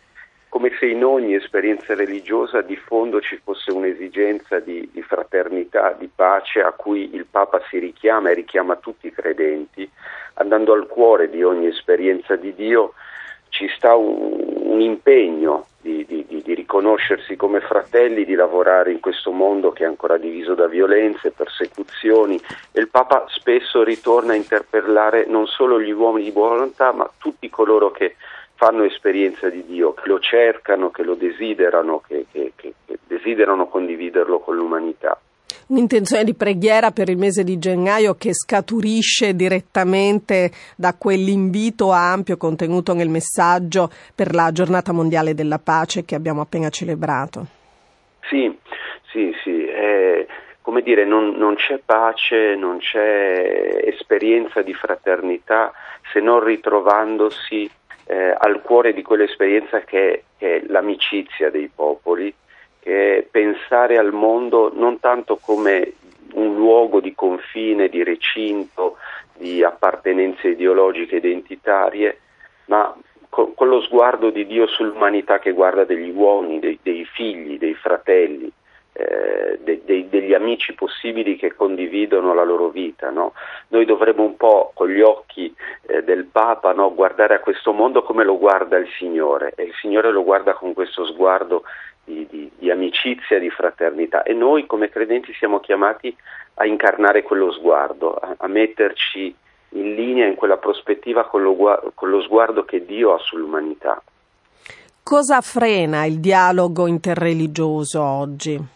come 0.56 0.72
se 0.78 0.86
in 0.86 1.04
ogni 1.04 1.34
esperienza 1.34 1.94
religiosa 1.94 2.62
di 2.62 2.76
fondo 2.76 3.20
ci 3.20 3.38
fosse 3.44 3.70
un'esigenza 3.72 4.58
di, 4.58 4.88
di, 4.90 5.02
fraternità, 5.02 5.94
di 5.98 6.08
pace 6.08 6.62
a 6.62 6.72
cui 6.72 7.14
il 7.14 7.26
Papa 7.26 7.60
si 7.68 7.78
richiama 7.78 8.30
e 8.30 8.34
richiama 8.34 8.76
tutti 8.76 9.06
i 9.06 9.12
credenti, 9.12 9.86
andando 10.34 10.72
al 10.72 10.86
cuore 10.86 11.28
di 11.28 11.42
ogni 11.42 11.66
esperienza 11.66 12.36
di 12.36 12.54
Dio 12.54 12.94
ci 13.50 13.68
sta 13.76 13.96
un, 13.96 14.62
un 14.62 14.80
impegno 14.80 15.66
di, 15.82 16.06
di, 16.06 16.24
di, 16.26 16.54
riconoscersi 16.54 17.36
come 17.36 17.60
fratelli, 17.60 18.24
di 18.24 18.34
lavorare 18.34 18.92
in 18.92 19.00
questo 19.00 19.32
mondo 19.32 19.72
che 19.72 19.84
è 19.84 19.86
ancora 19.86 20.16
diviso 20.16 20.54
da 20.54 20.66
violenze, 20.66 21.32
persecuzioni. 21.32 22.40
E 22.72 22.80
il 22.80 22.88
Papa 22.88 23.26
spesso 23.28 23.84
ritorna 23.84 24.32
a 24.32 24.36
interpellare 24.36 25.26
non 25.26 25.46
solo 25.46 25.78
gli 25.78 25.92
uomini 25.92 26.24
di 26.24 26.32
buona 26.32 26.54
volontà 26.54 26.92
ma 26.92 27.10
tutti 27.18 27.50
coloro 27.50 27.90
che 27.90 28.16
fanno 28.56 28.84
esperienza 28.84 29.48
di 29.48 29.64
Dio, 29.64 29.94
che 29.94 30.08
lo 30.08 30.18
cercano, 30.18 30.90
che 30.90 31.02
lo 31.02 31.14
desiderano, 31.14 32.02
che, 32.06 32.26
che, 32.32 32.52
che, 32.56 32.74
desiderano 33.06 33.66
condividerlo 33.68 34.40
con 34.40 34.56
l'umanità. 34.56 35.18
Un'intenzione 35.68 36.24
di 36.24 36.34
preghiera 36.34 36.90
per 36.90 37.08
il 37.08 37.18
mese 37.18 37.42
di 37.42 37.58
gennaio 37.58 38.14
che 38.14 38.32
scaturisce 38.32 39.34
direttamente 39.34 40.50
da 40.76 40.94
quell'invito 40.96 41.90
ampio 41.90 42.36
contenuto 42.36 42.94
nel 42.94 43.08
messaggio 43.08 43.90
per 44.14 44.32
la 44.32 44.50
giornata 44.52 44.92
mondiale 44.92 45.34
della 45.34 45.58
pace 45.58 46.04
che 46.04 46.14
abbiamo 46.14 46.40
appena 46.40 46.68
celebrato. 46.68 47.46
Sì, 48.28 48.56
sì, 49.10 49.32
sì. 49.42 49.66
Eh, 49.66 50.26
come 50.62 50.82
dire, 50.82 51.04
non, 51.04 51.30
non 51.36 51.56
c'è 51.56 51.80
pace, 51.84 52.54
non 52.54 52.78
c'è 52.78 53.82
esperienza 53.86 54.62
di 54.62 54.72
fraternità 54.72 55.72
se 56.12 56.20
non 56.20 56.42
ritrovandosi 56.42 57.70
eh, 58.06 58.34
al 58.38 58.62
cuore 58.62 58.92
di 58.92 59.02
quell'esperienza 59.02 59.80
che, 59.80 60.24
che, 60.38 60.56
è 60.56 60.62
l'amicizia 60.66 61.50
dei 61.50 61.70
popoli, 61.72 62.32
che 62.80 63.18
è 63.18 63.22
pensare 63.22 63.98
al 63.98 64.12
mondo 64.12 64.72
non 64.74 65.00
tanto 65.00 65.36
come 65.36 65.92
un 66.34 66.54
luogo 66.54 67.00
di 67.00 67.14
confine, 67.14 67.88
di 67.88 68.02
recinto, 68.04 68.96
di 69.36 69.62
appartenenze 69.64 70.48
ideologiche 70.48 71.16
identitarie, 71.16 72.20
ma 72.66 72.94
con, 73.28 73.54
con 73.54 73.68
lo 73.68 73.80
sguardo 73.82 74.30
di 74.30 74.46
Dio 74.46 74.66
sull'umanità 74.66 75.38
che 75.38 75.52
guarda 75.52 75.84
degli 75.84 76.10
uomini, 76.14 76.60
dei, 76.60 76.78
dei 76.82 77.04
figli, 77.04 77.58
dei 77.58 77.74
fratelli, 77.74 78.50
eh, 78.98 79.58
de, 79.62 79.82
de, 79.84 80.08
degli 80.08 80.32
amici 80.32 80.72
possibili 80.72 81.36
che 81.36 81.54
condividono 81.54 82.32
la 82.32 82.44
loro 82.44 82.70
vita. 82.70 83.10
No? 83.10 83.34
Noi 83.68 83.84
dovremmo 83.84 84.22
un 84.22 84.36
po' 84.36 84.72
con 84.74 84.88
gli 84.88 85.02
occhi 85.02 85.54
eh, 85.82 86.02
del 86.02 86.24
Papa 86.24 86.72
no, 86.72 86.94
guardare 86.94 87.34
a 87.34 87.40
questo 87.40 87.72
mondo 87.72 88.02
come 88.02 88.24
lo 88.24 88.38
guarda 88.38 88.78
il 88.78 88.88
Signore 88.98 89.52
e 89.54 89.64
il 89.64 89.74
Signore 89.80 90.10
lo 90.10 90.24
guarda 90.24 90.54
con 90.54 90.72
questo 90.72 91.04
sguardo 91.04 91.64
di, 92.04 92.26
di, 92.30 92.50
di 92.56 92.70
amicizia, 92.70 93.38
di 93.38 93.50
fraternità 93.50 94.22
e 94.22 94.32
noi 94.32 94.64
come 94.64 94.88
credenti 94.88 95.34
siamo 95.34 95.60
chiamati 95.60 96.16
a 96.54 96.64
incarnare 96.64 97.22
quello 97.22 97.52
sguardo, 97.52 98.14
a, 98.14 98.34
a 98.38 98.46
metterci 98.46 99.34
in 99.70 99.94
linea 99.94 100.26
in 100.26 100.36
quella 100.36 100.56
prospettiva 100.56 101.26
con 101.26 101.42
lo, 101.42 101.92
con 101.94 102.08
lo 102.08 102.22
sguardo 102.22 102.64
che 102.64 102.86
Dio 102.86 103.12
ha 103.12 103.18
sull'umanità. 103.18 104.02
Cosa 105.02 105.40
frena 105.42 106.06
il 106.06 106.18
dialogo 106.18 106.86
interreligioso 106.86 108.02
oggi? 108.02 108.74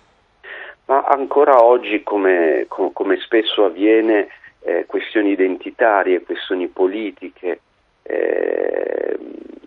Ma 0.90 1.04
ancora 1.04 1.62
oggi, 1.62 2.02
come, 2.02 2.66
come 2.68 3.16
spesso 3.18 3.64
avviene, 3.64 4.26
eh, 4.62 4.86
questioni 4.86 5.30
identitarie, 5.30 6.22
questioni 6.22 6.66
politiche, 6.66 7.60
eh, 8.02 9.16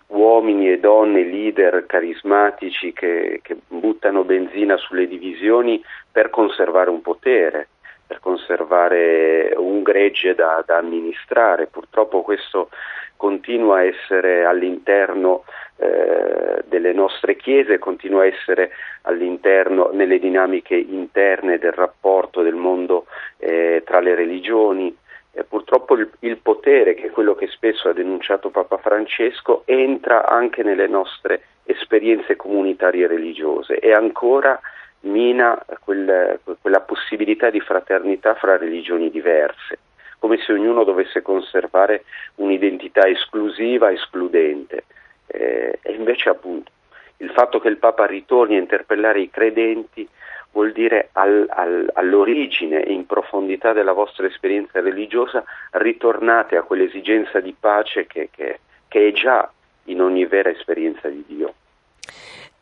uomini 0.08 0.70
e 0.70 0.78
donne, 0.78 1.24
leader 1.24 1.86
carismatici 1.86 2.92
che, 2.92 3.40
che, 3.42 3.56
buttano 3.66 4.24
benzina 4.24 4.76
sulle 4.76 5.08
divisioni 5.08 5.82
per 6.12 6.28
conservare 6.28 6.90
un 6.90 7.00
potere, 7.00 7.68
per 8.06 8.20
conservare 8.20 9.54
un 9.56 9.82
gregge 9.82 10.34
da, 10.34 10.62
da 10.66 10.76
amministrare. 10.76 11.68
Purtroppo 11.68 12.20
questo 12.20 12.68
continua 13.16 13.78
a 13.78 13.84
essere 13.84 14.44
all'interno 14.44 15.44
eh, 15.76 16.62
delle 16.66 16.92
nostre 16.92 17.36
chiese, 17.36 17.78
continua 17.78 18.22
a 18.22 18.26
essere 18.26 18.70
all'interno 19.02 19.90
nelle 19.92 20.18
dinamiche 20.18 20.76
interne 20.76 21.58
del 21.58 21.72
rapporto 21.72 22.42
del 22.42 22.54
mondo 22.54 23.06
eh, 23.38 23.82
tra 23.84 24.00
le 24.00 24.14
religioni 24.14 24.96
eh, 25.36 25.44
purtroppo 25.44 25.94
il, 25.94 26.08
il, 26.20 26.38
potere, 26.38 26.94
che 26.94 27.06
è 27.06 27.10
quello 27.10 27.34
che 27.34 27.48
spesso 27.48 27.88
ha 27.88 27.92
denunciato 27.92 28.50
Papa 28.50 28.78
Francesco, 28.78 29.62
entra 29.66 30.26
anche 30.26 30.62
nelle 30.62 30.86
nostre 30.86 31.42
esperienze 31.64 32.36
comunitarie 32.36 33.06
religiose 33.06 33.78
e 33.78 33.92
ancora 33.92 34.60
mina 35.00 35.60
quel, 35.80 36.38
quella 36.60 36.80
possibilità 36.80 37.50
di 37.50 37.60
fraternità 37.60 38.34
fra 38.34 38.56
religioni 38.56 39.10
diverse, 39.10 39.78
come 40.18 40.38
se 40.38 40.52
ognuno 40.52 40.84
dovesse 40.84 41.20
conservare 41.20 42.04
un'identità 42.36 43.06
esclusiva, 43.06 43.90
escludente. 43.90 44.84
Eh, 45.26 45.78
e 45.80 45.92
invece 45.92 46.28
appunto 46.28 46.70
il 47.18 47.30
fatto 47.30 47.60
che 47.60 47.68
il 47.68 47.78
Papa 47.78 48.06
ritorni 48.06 48.56
a 48.56 48.60
interpellare 48.60 49.20
i 49.20 49.30
credenti 49.30 50.08
vuol 50.50 50.72
dire 50.72 51.08
al, 51.12 51.46
al, 51.48 51.90
all'origine 51.94 52.84
e 52.84 52.92
in 52.92 53.06
profondità 53.06 53.72
della 53.72 53.92
vostra 53.92 54.26
esperienza 54.26 54.80
religiosa 54.80 55.44
ritornate 55.72 56.56
a 56.56 56.62
quell'esigenza 56.62 57.40
di 57.40 57.54
pace 57.58 58.06
che, 58.06 58.28
che, 58.30 58.60
che 58.88 59.08
è 59.08 59.12
già 59.12 59.50
in 59.84 60.00
ogni 60.00 60.24
vera 60.26 60.50
esperienza 60.50 61.08
di 61.08 61.24
Dio. 61.26 61.54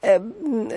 Eh, 0.04 0.20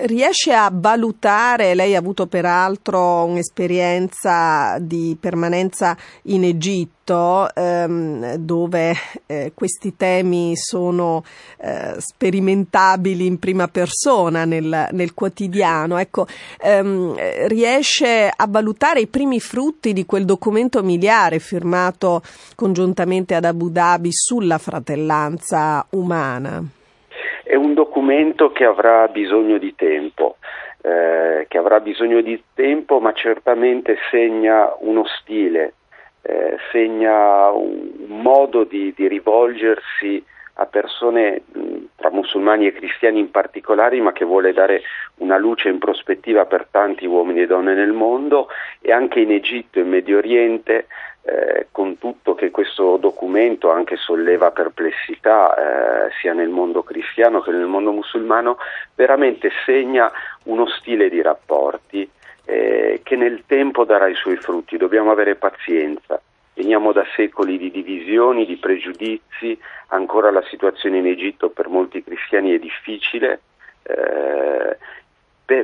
riesce 0.06 0.52
a 0.52 0.70
valutare, 0.72 1.74
lei 1.74 1.96
ha 1.96 1.98
avuto 1.98 2.28
peraltro 2.28 3.24
un'esperienza 3.24 4.78
di 4.78 5.16
permanenza 5.18 5.96
in 6.26 6.44
Egitto 6.44 7.52
ehm, 7.52 8.36
dove 8.36 8.94
eh, 9.26 9.50
questi 9.52 9.96
temi 9.96 10.52
sono 10.54 11.24
eh, 11.58 11.96
sperimentabili 11.98 13.26
in 13.26 13.40
prima 13.40 13.66
persona 13.66 14.44
nel, 14.44 14.90
nel 14.92 15.12
quotidiano, 15.12 15.98
ecco, 15.98 16.28
ehm, 16.60 17.48
riesce 17.48 18.32
a 18.32 18.46
valutare 18.48 19.00
i 19.00 19.08
primi 19.08 19.40
frutti 19.40 19.92
di 19.92 20.06
quel 20.06 20.24
documento 20.24 20.84
miliare 20.84 21.40
firmato 21.40 22.22
congiuntamente 22.54 23.34
ad 23.34 23.44
Abu 23.44 23.70
Dhabi 23.70 24.10
sulla 24.12 24.58
fratellanza 24.58 25.84
umana? 25.90 26.84
È 27.48 27.54
un 27.54 27.74
documento 27.74 28.50
che 28.50 28.64
avrà 28.64 29.06
bisogno 29.06 29.58
di 29.58 29.76
tempo, 29.76 30.38
eh, 30.82 31.46
che 31.46 31.58
avrà 31.58 31.78
bisogno 31.78 32.20
di 32.20 32.42
tempo, 32.54 32.98
ma 32.98 33.12
certamente 33.12 33.98
segna 34.10 34.74
uno 34.80 35.04
stile, 35.04 35.74
eh, 36.22 36.56
segna 36.72 37.50
un, 37.50 37.92
modo 38.08 38.64
di, 38.64 38.92
di, 38.96 39.06
rivolgersi 39.06 40.20
a 40.54 40.66
persone 40.66 41.42
tra 41.94 42.10
musulmani 42.10 42.66
e 42.66 42.72
cristiani 42.72 43.20
in 43.20 43.30
particolare, 43.30 44.00
ma 44.00 44.10
che 44.10 44.24
vuole 44.24 44.52
dare 44.52 44.82
una 45.18 45.38
luce 45.38 45.68
in 45.68 45.78
prospettiva 45.78 46.46
per 46.46 46.66
tanti 46.68 47.06
uomini 47.06 47.42
e 47.42 47.46
donne 47.46 47.74
nel 47.74 47.92
mondo 47.92 48.48
e 48.80 48.90
anche 48.90 49.20
in 49.20 49.30
Egitto 49.30 49.78
e 49.78 49.82
in 49.82 49.88
Medio 49.88 50.18
Oriente 50.18 50.88
eh, 51.26 51.66
con 51.72 51.98
tutto 51.98 52.34
che 52.36 52.52
questo 52.52 52.98
documento 52.98 53.70
anche 53.70 53.96
solleva 53.96 54.52
perplessità 54.52 56.06
eh, 56.06 56.10
sia 56.20 56.32
nel 56.32 56.50
mondo 56.50 56.84
cristiano 56.84 57.40
che 57.40 57.50
nel 57.50 57.66
mondo 57.66 57.90
musulmano, 57.90 58.58
veramente 58.94 59.50
segna 59.64 60.10
uno 60.44 60.66
stile 60.66 61.08
di 61.08 61.20
rapporti 61.20 62.08
eh, 62.44 63.00
che 63.02 63.16
nel 63.16 63.42
tempo 63.46 63.84
darà 63.84 64.06
i 64.06 64.14
suoi 64.14 64.36
frutti. 64.36 64.76
Dobbiamo 64.76 65.10
avere 65.10 65.34
pazienza. 65.34 66.20
Veniamo 66.54 66.92
da 66.92 67.04
secoli 67.16 67.58
di 67.58 67.70
divisioni, 67.70 68.46
di 68.46 68.56
pregiudizi, 68.56 69.58
ancora 69.88 70.30
la 70.30 70.42
situazione 70.48 70.98
in 70.98 71.06
Egitto 71.06 71.50
per 71.50 71.68
molti 71.68 72.02
cristiani 72.02 72.54
è 72.54 72.58
difficile, 72.58 73.40
eh, 73.82 74.78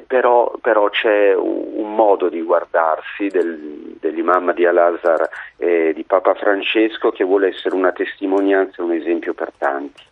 però, 0.06 0.52
però, 0.60 0.88
c'è 0.88 1.34
un, 1.34 1.94
modo 1.94 2.28
di 2.28 2.40
guardarsi 2.40 3.26
del, 3.26 3.96
dell'imam 4.00 4.54
di 4.54 4.64
Al-Azhar 4.64 5.28
e 5.56 5.92
di 5.94 6.04
Papa 6.04 6.34
Francesco 6.34 7.10
che 7.10 7.24
vuole 7.24 7.48
essere 7.48 7.74
una 7.74 7.92
testimonianza 7.92 8.82
un 8.82 8.92
esempio 8.92 9.34
per 9.34 9.52
tanti 9.58 10.02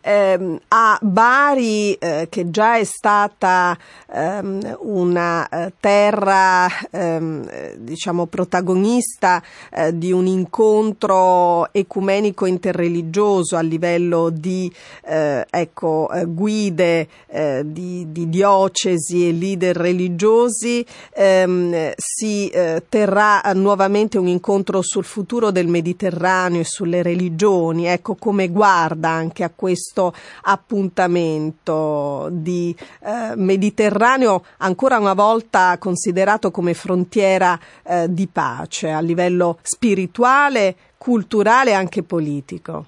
ehm, 0.00 0.58
a 0.68 0.98
Bari, 1.00 1.94
eh, 1.94 2.26
che 2.30 2.50
già 2.50 2.76
è 2.76 2.84
stata 2.84 3.76
ehm, 4.12 4.78
una 4.80 5.48
eh, 5.48 5.72
terra 5.78 6.68
ehm, 6.90 7.74
diciamo 7.76 8.26
protagonista 8.26 9.42
eh, 9.72 9.96
di 9.96 10.12
un 10.12 10.26
incontro 10.26 11.72
ecumenico 11.72 12.46
interreligioso 12.46 13.56
a 13.56 13.60
livello 13.60 14.30
di 14.30 14.72
eh, 15.04 15.46
ecco, 15.48 16.10
eh, 16.12 16.24
guide 16.24 17.08
di, 17.30 18.10
di, 18.10 18.28
diocesi 18.28 19.28
e 19.28 19.32
leader 19.32 19.76
religiosi, 19.76 20.84
ehm, 21.14 21.92
si 21.96 22.50
terrà 22.88 23.40
nuovamente 23.54 24.18
un 24.18 24.26
incontro 24.26 24.82
sul 24.82 25.04
futuro 25.04 25.50
del 25.50 25.68
Mediterraneo 25.68 26.60
e 26.60 26.64
sulle 26.64 27.02
religioni, 27.02 27.86
ecco 27.86 28.16
come 28.16 28.48
guarda 28.48 29.10
anche 29.10 29.44
a 29.44 29.50
questo 29.54 29.89
questo 29.90 30.12
appuntamento 30.44 32.28
di 32.30 32.74
eh, 33.02 33.34
Mediterraneo 33.34 34.44
ancora 34.58 34.98
una 34.98 35.14
volta 35.14 35.76
considerato 35.78 36.52
come 36.52 36.74
frontiera 36.74 37.58
eh, 37.84 38.06
di 38.08 38.28
pace 38.32 38.90
a 38.90 39.00
livello 39.00 39.58
spirituale, 39.62 40.74
culturale 40.96 41.70
e 41.70 41.74
anche 41.74 42.04
politico. 42.04 42.84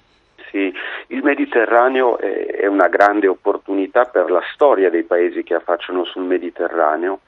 Sì, 0.49 0.71
il 1.07 1.23
Mediterraneo 1.23 2.17
è 2.19 2.67
una 2.67 2.87
grande 2.87 3.27
opportunità 3.27 4.05
per 4.05 4.31
la 4.31 4.41
storia 4.53 4.89
dei 4.89 5.03
paesi 5.03 5.43
che 5.43 5.55
affacciano 5.55 6.05
sul 6.05 6.23
Mediterraneo. 6.23 7.19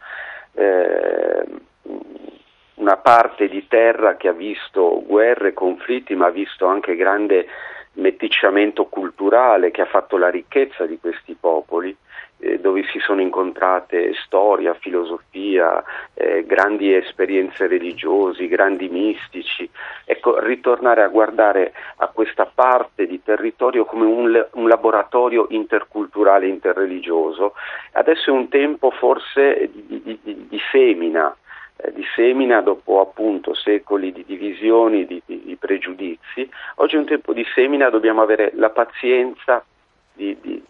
Eh, 0.54 1.44
una 2.76 2.98
parte 2.98 3.48
di 3.48 3.68
terra 3.68 4.16
che 4.16 4.28
ha 4.28 4.34
visto 4.34 5.02
guerre, 5.06 5.54
conflitti, 5.54 6.14
ma 6.14 6.28
ha 6.28 6.32
visto 6.32 6.66
anche 6.66 6.96
grande 6.96 7.48
meticciamento 7.96 8.86
culturale 8.86 9.72
che 9.72 9.82
ha 9.82 9.86
fatto 9.86 10.18
la 10.18 10.30
ricchezza 10.30 10.86
di 10.86 10.98
questi 11.00 11.36
popoli, 11.40 11.96
eh, 12.40 12.60
dove 12.60 12.84
si 12.92 13.00
sono 13.00 13.22
incontrate 13.22 14.14
storia, 14.26 14.74
filosofia, 14.74 15.84
eh, 16.14 16.46
grandi 16.46 16.94
esperienze 16.94 17.68
religiose, 17.68 18.48
grandi 18.48 18.90
mistici. 18.90 19.70
Ecco, 20.04 20.40
ritornare 20.40 21.02
a 21.02 21.08
guardare 21.08 21.74
a 21.98 22.08
questa 22.08 22.46
parte 22.46 23.08
di 23.08 23.22
territorio 23.24 23.86
come 23.86 24.06
un, 24.06 24.48
un 24.52 24.68
laboratorio 24.68 25.48
interculturale, 25.50 26.48
interreligioso, 26.48 27.54
adesso 27.94 28.30
è 28.30 28.34
un 28.34 28.50
tempo 28.50 28.92
forse 28.92 29.70
di, 29.72 30.02
di, 30.04 30.20
di, 30.22 30.48
di 30.50 30.60
semina 30.72 31.36
eh, 31.78 31.92
dissemina 31.94 32.62
dopo 32.62 33.02
appunto 33.02 33.54
secoli 33.54 34.12
di 34.12 34.24
divisioni, 34.26 35.06
di, 35.06 35.22
di, 35.26 35.42
di, 35.44 35.56
pregiudizi. 35.56 36.50
Oggi 36.76 36.96
è 36.96 37.00
un 37.00 37.06
tempo 37.06 37.34
di 37.34 37.46
semina, 37.54 37.90
dobbiamo 37.90 38.22
avere 38.22 38.52
la 38.56 38.70
pazienza 38.70 39.64
di, 40.14 40.38
di 40.42 40.64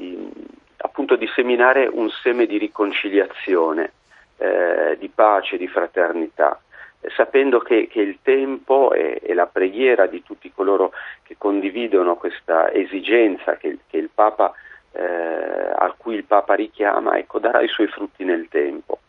appunto 0.77 1.15
disseminare 1.15 1.87
un 1.87 2.09
seme 2.09 2.45
di 2.45 2.57
riconciliazione, 2.57 3.91
eh, 4.37 4.95
di 4.97 5.09
pace, 5.09 5.57
di 5.57 5.67
fraternità, 5.67 6.59
eh, 7.01 7.09
sapendo 7.11 7.59
che, 7.59 7.87
che, 7.87 8.01
il 8.01 8.19
tempo 8.21 8.93
e, 8.93 9.19
e, 9.21 9.33
la 9.33 9.45
preghiera 9.45 10.05
di 10.07 10.23
tutti 10.23 10.51
coloro 10.53 10.91
che 11.23 11.35
condividono 11.37 12.15
questa 12.15 12.71
esigenza 12.71 13.57
che, 13.57 13.79
che 13.87 13.97
il 13.97 14.09
Papa, 14.13 14.53
eh, 14.91 15.03
a 15.03 15.93
cui 15.97 16.15
il 16.15 16.23
Papa 16.23 16.53
richiama, 16.53 17.17
ecco, 17.17 17.39
darà 17.39 17.61
i 17.61 17.67
suoi 17.67 17.87
frutti 17.87 18.23
nel 18.23 18.47
tempo. 18.49 18.99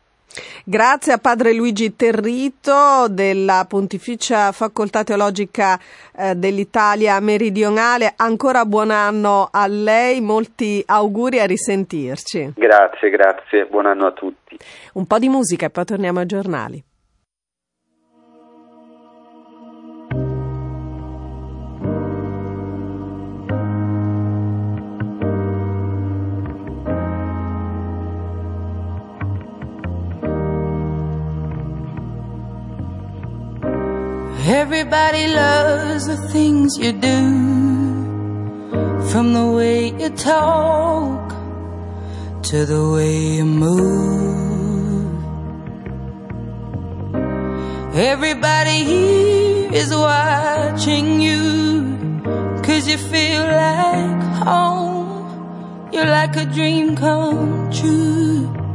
Grazie 0.64 1.12
a 1.12 1.18
padre 1.18 1.53
Luigi 1.53 1.94
Territo 1.96 3.07
della 3.09 3.64
Pontificia 3.68 4.53
Facoltà 4.53 5.05
Teologica 5.05 5.79
eh, 6.16 6.35
dell'Italia 6.35 7.18
Meridionale. 7.20 8.12
Ancora 8.16 8.64
buon 8.64 8.90
anno 8.90 9.49
a 9.51 9.66
lei, 9.66 10.20
molti 10.20 10.83
auguri 10.87 11.40
a 11.40 11.46
risentirci. 11.46 12.53
Grazie, 12.57 13.11
grazie, 13.11 13.66
buon 13.66 13.87
anno 13.87 14.07
a 14.07 14.12
tutti. 14.12 14.57
Un 14.94 15.07
po' 15.07 15.18
di 15.18 15.29
musica 15.29 15.66
e 15.66 15.70
poi 15.70 15.85
torniamo 15.85 16.20
ai 16.20 16.27
giornali. 16.27 16.86
Everybody 34.48 35.26
loves 35.26 36.06
the 36.06 36.16
things 36.28 36.78
you 36.78 36.92
do, 36.92 37.20
from 39.11 39.35
the 39.35 39.44
way 39.44 39.88
you 39.88 40.09
talk 40.11 41.35
to 42.44 42.64
the 42.64 42.88
way 42.94 43.16
you 43.38 43.44
move. 43.44 45.24
Everybody 47.92 48.85
here 48.85 49.72
is 49.74 49.90
watching 49.92 51.20
you, 51.20 52.22
cause 52.62 52.87
you 52.87 52.98
feel 52.98 53.42
like 53.42 54.22
home. 54.46 55.90
You're 55.92 56.06
like 56.06 56.37
a 56.37 56.44
dream 56.44 56.94
come 56.94 57.68
true. 57.72 58.65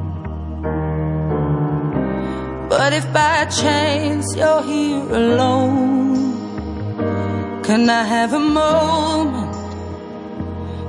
But 2.71 2.93
if 2.93 3.05
by 3.11 3.45
chance 3.61 4.25
you're 4.39 4.63
here 4.63 5.03
alone, 5.21 6.11
Can 7.63 7.89
I 7.89 8.03
have 8.03 8.33
a 8.33 8.39
moment 8.39 9.55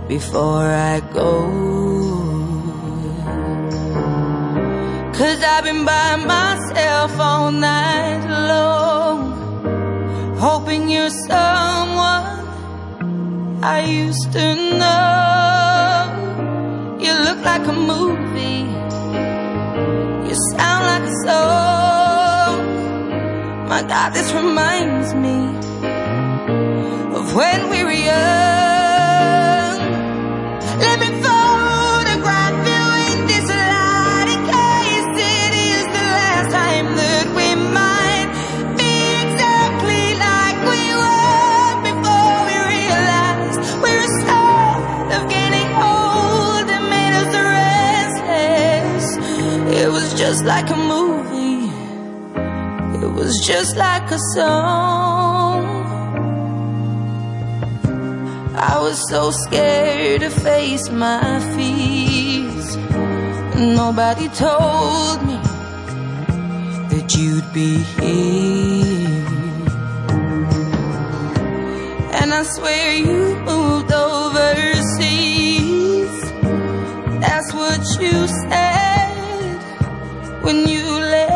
before 0.08 0.66
I 0.92 1.00
go? 1.12 1.32
Cause 5.18 5.40
I've 5.52 5.64
been 5.64 5.84
by 5.84 6.16
myself 6.16 7.20
all 7.20 7.52
night 7.52 8.24
long, 8.52 9.18
hoping 10.38 10.88
you're 10.88 11.16
someone 11.28 12.26
I 13.62 13.84
used 13.86 14.32
to 14.32 14.46
know. 14.80 16.06
You 17.04 17.12
look 17.26 17.40
like 17.44 17.66
a 17.66 17.76
movie, 17.92 18.64
you 20.32 20.38
sound 20.56 20.86
like 20.86 21.02
a 21.02 21.14
song. 21.26 22.56
My 23.68 23.82
God, 23.82 24.14
this 24.14 24.32
reminds 24.32 25.12
me 25.14 25.36
of 27.16 27.34
when 27.34 27.68
we 27.68 27.81
like 53.76 54.10
a 54.10 54.18
song. 54.34 55.64
I 58.54 58.78
was 58.80 58.98
so 59.08 59.30
scared 59.30 60.20
to 60.20 60.30
face 60.30 60.90
my 60.90 61.40
fears. 61.54 62.76
Nobody 63.56 64.28
told 64.28 65.22
me 65.26 65.38
that 66.90 67.14
you'd 67.16 67.52
be 67.52 67.78
here. 67.98 69.26
And 72.20 72.32
I 72.34 72.42
swear 72.42 72.96
you 72.96 73.36
moved 73.50 73.92
overseas. 73.92 75.02
That's 77.20 77.52
what 77.54 77.80
you 78.00 78.26
said 78.48 79.58
when 80.42 80.68
you 80.68 80.84
left 80.84 81.31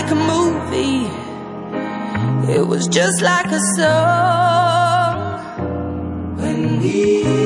like 0.00 0.12
a 0.12 0.14
movie. 0.14 1.10
It 2.50 2.66
was 2.66 2.88
just 2.88 3.20
like 3.20 3.50
a 3.52 3.60
song. 3.76 5.40
When 6.38 6.80
we 6.80 7.39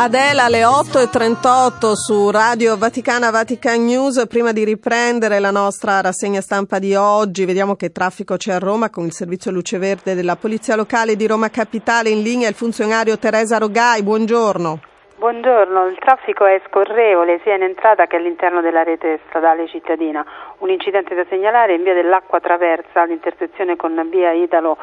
Adela 0.00 0.44
alle 0.44 0.62
8.38 0.62 1.94
su 1.94 2.30
Radio 2.30 2.76
Vaticana 2.76 3.32
Vatican 3.32 3.84
News. 3.84 4.28
Prima 4.28 4.52
di 4.52 4.62
riprendere 4.62 5.40
la 5.40 5.50
nostra 5.50 6.00
rassegna 6.00 6.40
stampa 6.40 6.78
di 6.78 6.94
oggi, 6.94 7.44
vediamo 7.44 7.74
che 7.74 7.90
traffico 7.90 8.36
c'è 8.36 8.52
a 8.52 8.60
Roma 8.60 8.90
con 8.90 9.06
il 9.06 9.12
servizio 9.12 9.50
luce 9.50 9.76
verde 9.78 10.14
della 10.14 10.36
Polizia 10.36 10.76
Locale 10.76 11.16
di 11.16 11.26
Roma 11.26 11.48
Capitale. 11.48 12.10
In 12.10 12.22
linea 12.22 12.48
il 12.48 12.54
funzionario 12.54 13.18
Teresa 13.18 13.58
Rogai. 13.58 14.04
Buongiorno. 14.04 14.78
Buongiorno, 15.16 15.86
il 15.88 15.98
traffico 15.98 16.46
è 16.46 16.62
scorrevole 16.68 17.40
sia 17.42 17.56
in 17.56 17.64
entrata 17.64 18.06
che 18.06 18.14
all'interno 18.14 18.60
della 18.60 18.84
rete 18.84 19.18
stradale 19.26 19.66
cittadina. 19.66 20.24
Un 20.58 20.70
incidente 20.70 21.16
da 21.16 21.24
segnalare 21.28 21.74
in 21.74 21.82
via 21.82 21.94
dell'Acqua 21.94 22.38
Traversa 22.38 23.02
all'intersezione 23.02 23.74
con 23.74 24.00
via 24.12 24.30
Italo 24.30 24.78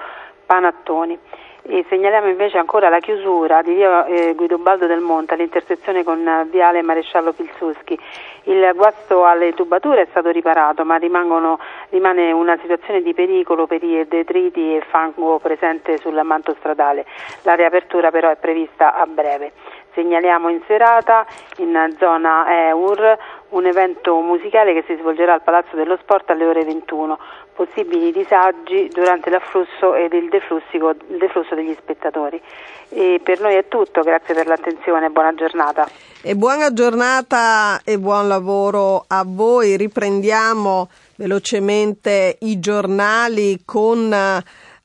Panattoni. 0.45 1.17
E 1.67 1.83
segnaliamo 1.89 2.27
invece 2.27 2.59
ancora 2.59 2.89
la 2.89 2.99
chiusura 2.99 3.63
di 3.63 3.73
via 3.73 4.05
eh, 4.05 4.35
Guidobaldo 4.35 4.85
del 4.85 4.99
Monte 4.99 5.33
all'intersezione 5.33 6.03
con 6.03 6.19
eh, 6.27 6.45
viale 6.51 6.83
Maresciallo 6.83 7.33
Pilsuschi. 7.33 7.97
Il 8.43 8.71
guasto 8.75 9.25
alle 9.25 9.51
tubature 9.53 10.03
è 10.03 10.07
stato 10.11 10.29
riparato, 10.29 10.85
ma 10.85 10.97
rimangono, 10.97 11.57
rimane 11.89 12.31
una 12.31 12.55
situazione 12.61 13.01
di 13.01 13.15
pericolo 13.15 13.65
per 13.65 13.81
i 13.83 14.05
detriti 14.07 14.75
e 14.75 14.83
fango 14.87 15.39
presente 15.39 15.97
sul 15.97 16.21
manto 16.23 16.53
stradale. 16.59 17.03
La 17.41 17.55
riapertura 17.55 18.11
però 18.11 18.29
è 18.29 18.35
prevista 18.35 18.93
a 18.93 19.07
breve. 19.07 19.53
Segnaliamo 19.95 20.49
in 20.49 20.61
serata 20.67 21.25
in 21.57 21.95
zona 21.97 22.67
EUR 22.67 23.17
un 23.49 23.65
evento 23.65 24.19
musicale 24.19 24.73
che 24.73 24.83
si 24.87 24.95
svolgerà 24.99 25.33
al 25.33 25.41
Palazzo 25.41 25.75
dello 25.75 25.97
Sport 26.01 26.29
alle 26.29 26.45
ore 26.45 26.63
21. 26.63 27.17
Possibili 27.55 28.11
disagi 28.11 28.89
durante 28.91 29.29
l'afflusso 29.29 29.95
ed 29.95 30.13
il 30.13 30.29
deflusso, 30.29 31.55
degli 31.55 31.75
spettatori. 31.79 32.41
E 32.89 33.21
per 33.23 33.39
noi 33.39 33.55
è 33.55 33.67
tutto, 33.67 34.01
grazie 34.01 34.33
per 34.33 34.47
l'attenzione, 34.47 35.09
buona 35.09 35.33
giornata. 35.33 35.87
E 36.21 36.35
buona 36.35 36.73
giornata 36.73 37.79
e 37.85 37.97
buon 37.97 38.27
lavoro 38.27 39.05
a 39.07 39.23
voi. 39.25 39.77
Riprendiamo 39.77 40.89
velocemente 41.15 42.37
i 42.41 42.59
giornali 42.59 43.61
con 43.63 44.13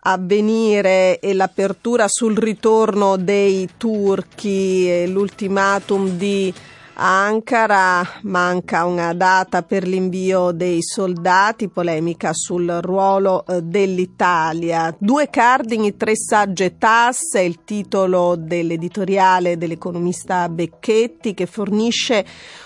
avvenire 0.02 1.18
e 1.18 1.34
l'apertura 1.34 2.06
sul 2.08 2.36
ritorno 2.36 3.16
dei 3.16 3.68
turchi 3.76 4.88
e 4.88 5.06
l'ultimatum 5.08 6.10
di 6.10 6.54
Ankara 7.02 8.06
manca 8.24 8.84
una 8.84 9.14
data 9.14 9.62
per 9.62 9.88
l'invio 9.88 10.50
dei 10.50 10.82
soldati, 10.82 11.68
polemica 11.68 12.32
sul 12.34 12.68
ruolo 12.82 13.46
eh, 13.46 13.62
dell'Italia. 13.62 14.94
Due 14.98 15.30
cardini, 15.30 15.96
tre 15.96 16.12
sagge 16.14 16.76
tasse, 16.76 17.40
il 17.40 17.64
titolo 17.64 18.36
dell'editoriale 18.36 19.56
dell'economista 19.56 20.46
Becchetti 20.50 21.32
che 21.32 21.46
fornisce 21.46 22.22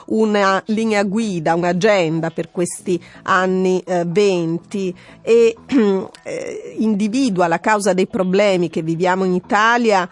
una 0.07 0.61
linea 0.67 1.05
guida, 1.05 1.55
un'agenda 1.55 2.31
per 2.31 2.51
questi 2.51 3.01
anni 3.23 3.81
eh, 3.87 4.03
20 4.05 4.97
e 5.23 5.57
eh, 6.25 6.75
individua 6.79 7.47
la 7.47 7.61
causa 7.61 7.93
dei 7.93 8.09
problemi 8.09 8.69
che 8.69 8.83
viviamo 8.83 9.23
in 9.23 9.35
Italia 9.35 10.09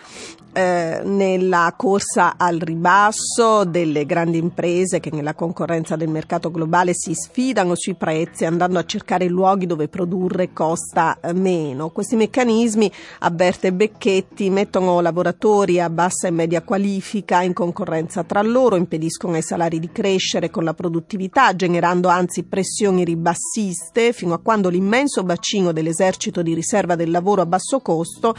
eh, 0.52 1.00
nella 1.04 1.72
corsa 1.76 2.34
al 2.36 2.58
ribasso 2.58 3.64
delle 3.64 4.04
grandi 4.04 4.36
imprese 4.38 5.00
che 5.00 5.10
nella 5.10 5.34
concorrenza 5.34 5.96
del 5.96 6.08
mercato 6.08 6.50
globale 6.50 6.92
si 6.94 7.14
sfidano 7.14 7.74
sui 7.74 7.94
prezzi 7.94 8.44
andando 8.44 8.78
a 8.78 8.84
cercare 8.84 9.26
luoghi 9.28 9.66
dove 9.66 9.88
produrre 9.88 10.52
costa 10.52 11.18
eh, 11.20 11.32
meno. 11.32 11.88
Questi 11.88 12.16
meccanismi, 12.16 12.92
avverte 13.20 13.72
Becchetti, 13.72 14.50
mettono 14.50 15.00
lavoratori 15.00 15.80
a 15.80 15.88
bassa 15.88 16.28
e 16.28 16.32
media 16.32 16.62
qualifica 16.62 17.42
in 17.42 17.54
concorrenza 17.54 18.22
tra 18.22 18.42
loro, 18.42 18.76
impediscono 18.76 19.34
ai 19.34 19.42
salari 19.42 19.78
di 19.78 19.90
crescere 19.90 20.50
con 20.50 20.64
la 20.64 20.74
produttività, 20.74 21.56
generando 21.56 22.08
anzi 22.08 22.42
pressioni 22.42 23.04
ribassiste 23.04 24.12
fino 24.12 24.34
a 24.34 24.38
quando 24.38 24.68
l'immenso 24.68 25.22
bacino 25.22 25.72
dell'esercito 25.72 26.42
di 26.42 26.52
riserva 26.52 26.94
del 26.94 27.10
lavoro 27.10 27.40
a 27.40 27.46
basso 27.46 27.80
costo 27.80 28.34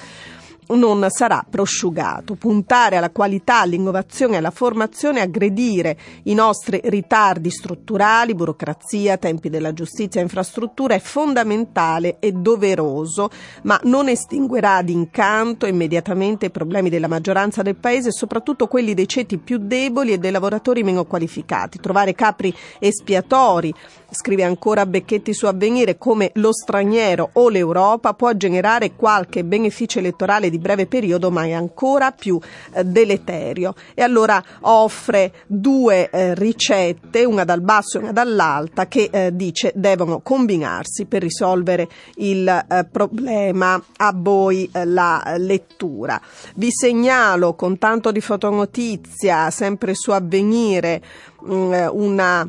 non 0.70 1.06
sarà 1.10 1.46
prosciugato. 1.50 2.36
Puntare 2.36 2.98
alla 2.98 3.10
qualità, 3.10 3.60
all'innovazione 3.62 4.38
alla 4.38 4.52
formazione, 4.52 5.22
aggredire 5.22 5.98
i 6.24 6.34
nostri 6.34 6.82
ritardi 6.84 7.50
strutturali, 7.50 8.36
burocrazia, 8.36 9.18
tempi 9.18 9.50
della 9.50 9.74
giustizia, 9.74 10.22
infrastruttura 10.22 10.96
è 10.96 11.00
fondamentale 11.00 12.18
e 12.20 12.32
doveroso, 12.32 13.30
ma 13.64 13.80
non 13.84 14.08
estinguerà 14.10 14.82
d'incanto 14.82 15.66
immediatamente 15.66 16.48
i 16.48 16.52
problemi 16.52 16.90
della 16.90 17.08
maggioranza 17.08 17.62
del 17.62 17.76
paese, 17.76 18.12
soprattutto 18.12 18.68
quelli 18.68 18.94
dei 18.94 19.08
ceti 19.08 19.38
più 19.38 19.58
deboli 19.58 20.14
e 20.14 20.18
dei 20.18 20.32
lavoratori 20.32 20.84
meno 20.84 21.06
qualificati. 21.06 21.80
Trovare 21.80 22.14
capri 22.14 22.54
espiatori, 22.80 23.74
scrive 24.10 24.44
ancora 24.44 24.86
Becchetti 24.86 25.34
su 25.34 25.46
Avvenire, 25.46 25.98
come 25.98 26.32
lo 26.36 26.54
straniero 26.54 27.30
o 27.34 27.50
l'Europa 27.50 28.14
può 28.14 28.32
generare 28.34 28.96
qualche 28.96 29.44
beneficio 29.44 30.00
elettorale 30.00 30.50
di 30.54 30.60
breve 30.60 30.86
periodo, 30.86 31.32
ma 31.32 31.46
è 31.46 31.52
ancora 31.52 32.12
più 32.12 32.40
eh, 32.74 32.84
deleterio. 32.84 33.74
E 33.96 34.04
allora 34.04 34.42
offre 34.62 35.34
due 35.48 36.10
eh, 36.12 36.36
ricette, 36.36 37.26
una 37.26 37.44
dal 37.44 37.62
basso 37.62 37.98
e 37.98 38.02
una 38.02 38.12
dall'alta, 38.12 38.88
che 38.88 39.10
eh, 39.12 39.36
dice 39.36 39.72
devono 39.74 40.20
combinarsi 40.20 41.06
per 41.06 41.24
risolvere 41.24 41.90
il 42.18 42.48
eh, 42.48 42.86
problema. 42.86 43.82
A 43.98 44.14
voi 44.16 44.70
eh, 44.72 44.86
la 44.86 45.36
lettura. 45.38 46.22
Vi 46.56 46.70
segnalo 46.70 47.56
con 47.56 47.80
tanto 47.80 48.12
di 48.12 48.22
fotonotizia, 48.22 49.50
sempre 49.50 49.96
su 49.96 50.12
Avvenire, 50.12 51.02
mh, 51.42 51.54
mm, 51.54 51.74
una 51.92 52.48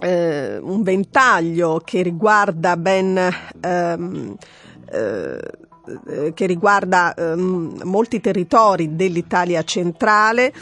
eh, 0.00 0.58
un 0.58 0.82
ventaglio 0.82 1.80
che 1.84 2.02
riguarda 2.02 2.76
ben 2.76 3.18
ehm, 3.60 4.36
eh, 4.90 5.40
che 6.34 6.46
riguarda 6.46 7.14
ehm, 7.14 7.80
molti 7.84 8.20
territori 8.20 8.94
dell'Italia 8.94 9.62
centrale 9.62 10.52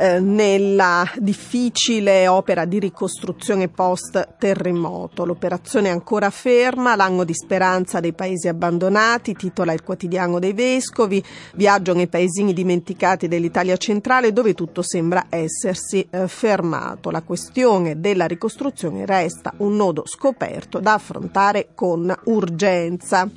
eh, 0.00 0.20
nella 0.20 1.04
difficile 1.18 2.28
opera 2.28 2.64
di 2.64 2.78
ricostruzione 2.78 3.68
post 3.68 4.36
terremoto. 4.38 5.26
L'operazione 5.26 5.88
è 5.88 5.90
ancora 5.90 6.30
ferma, 6.30 6.96
l'anno 6.96 7.24
di 7.24 7.34
speranza 7.34 8.00
dei 8.00 8.12
paesi 8.12 8.48
abbandonati, 8.48 9.34
titola 9.34 9.72
il 9.72 9.82
quotidiano 9.82 10.38
dei 10.38 10.52
vescovi, 10.52 11.22
viaggio 11.54 11.92
nei 11.92 12.06
paesini 12.06 12.52
dimenticati 12.52 13.28
dell'Italia 13.28 13.76
centrale 13.76 14.32
dove 14.32 14.54
tutto 14.54 14.80
sembra 14.80 15.26
essersi 15.28 16.06
eh, 16.08 16.28
fermato. 16.28 17.10
La 17.10 17.22
questione 17.22 18.00
della 18.00 18.26
ricostruzione 18.26 19.04
resta 19.04 19.52
un 19.58 19.74
nodo 19.74 20.04
scoperto 20.06 20.78
da 20.78 20.94
affrontare 20.94 21.70
con 21.74 22.10
urgenza. 22.24 23.28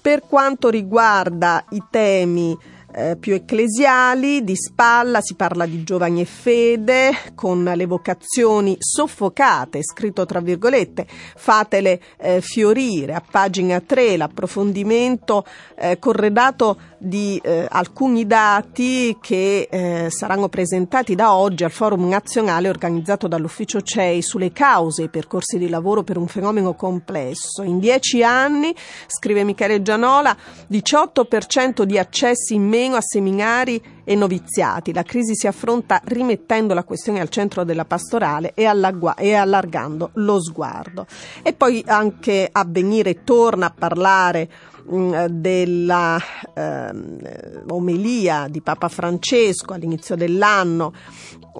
Per 0.00 0.22
quanto 0.26 0.70
riguarda 0.70 1.62
i 1.70 1.82
temi 1.90 2.56
eh, 2.92 3.16
più 3.16 3.34
ecclesiali, 3.34 4.42
di 4.42 4.56
spalla 4.56 5.20
si 5.20 5.34
parla 5.34 5.64
di 5.64 5.84
giovani 5.84 6.22
e 6.22 6.24
fede, 6.24 7.12
con 7.34 7.62
le 7.62 7.86
vocazioni 7.86 8.76
soffocate, 8.78 9.82
scritto 9.82 10.26
tra 10.26 10.40
virgolette, 10.40 11.06
fatele 11.36 12.00
eh, 12.18 12.40
fiorire, 12.40 13.14
a 13.14 13.22
pagina 13.28 13.80
3 13.80 14.16
l'approfondimento 14.16 15.44
eh, 15.76 15.98
corredato 15.98 16.78
di 16.98 17.40
eh, 17.42 17.66
alcuni 17.68 18.26
dati 18.26 19.16
che 19.20 19.68
eh, 19.70 20.08
saranno 20.10 20.48
presentati 20.48 21.14
da 21.14 21.34
oggi 21.34 21.64
al 21.64 21.70
forum 21.70 22.08
nazionale 22.08 22.68
organizzato 22.68 23.28
dall'ufficio 23.28 23.80
CEI 23.80 24.20
sulle 24.20 24.52
cause 24.52 25.02
e 25.02 25.04
i 25.06 25.10
percorsi 25.10 25.58
di 25.58 25.68
lavoro 25.68 26.02
per 26.02 26.18
un 26.18 26.26
fenomeno 26.26 26.74
complesso. 26.74 27.62
In 27.62 27.78
dieci 27.78 28.22
anni, 28.22 28.74
scrive 29.06 29.44
Michele 29.44 29.80
Gianola, 29.80 30.36
18% 30.70 31.84
di 31.84 31.96
accessi 31.96 32.54
in 32.54 32.64
meno 32.64 32.78
a 32.88 33.00
seminari 33.00 33.80
e 34.04 34.14
noviziati. 34.14 34.92
La 34.92 35.02
crisi 35.02 35.34
si 35.34 35.46
affronta 35.46 36.00
rimettendo 36.04 36.74
la 36.74 36.84
questione 36.84 37.20
al 37.20 37.28
centro 37.28 37.64
della 37.64 37.84
pastorale 37.84 38.52
e, 38.54 38.62
e 38.62 39.34
allargando 39.34 40.10
lo 40.14 40.42
sguardo. 40.42 41.06
E 41.42 41.52
poi 41.52 41.82
anche 41.86 42.48
Avvenire 42.50 43.22
torna 43.22 43.66
a 43.66 43.74
parlare 43.76 44.48
mm, 44.90 45.24
della 45.26 46.18
eh, 46.54 46.90
omelia 47.68 48.46
di 48.48 48.60
Papa 48.62 48.88
Francesco 48.88 49.74
all'inizio 49.74 50.16
dell'anno 50.16 50.92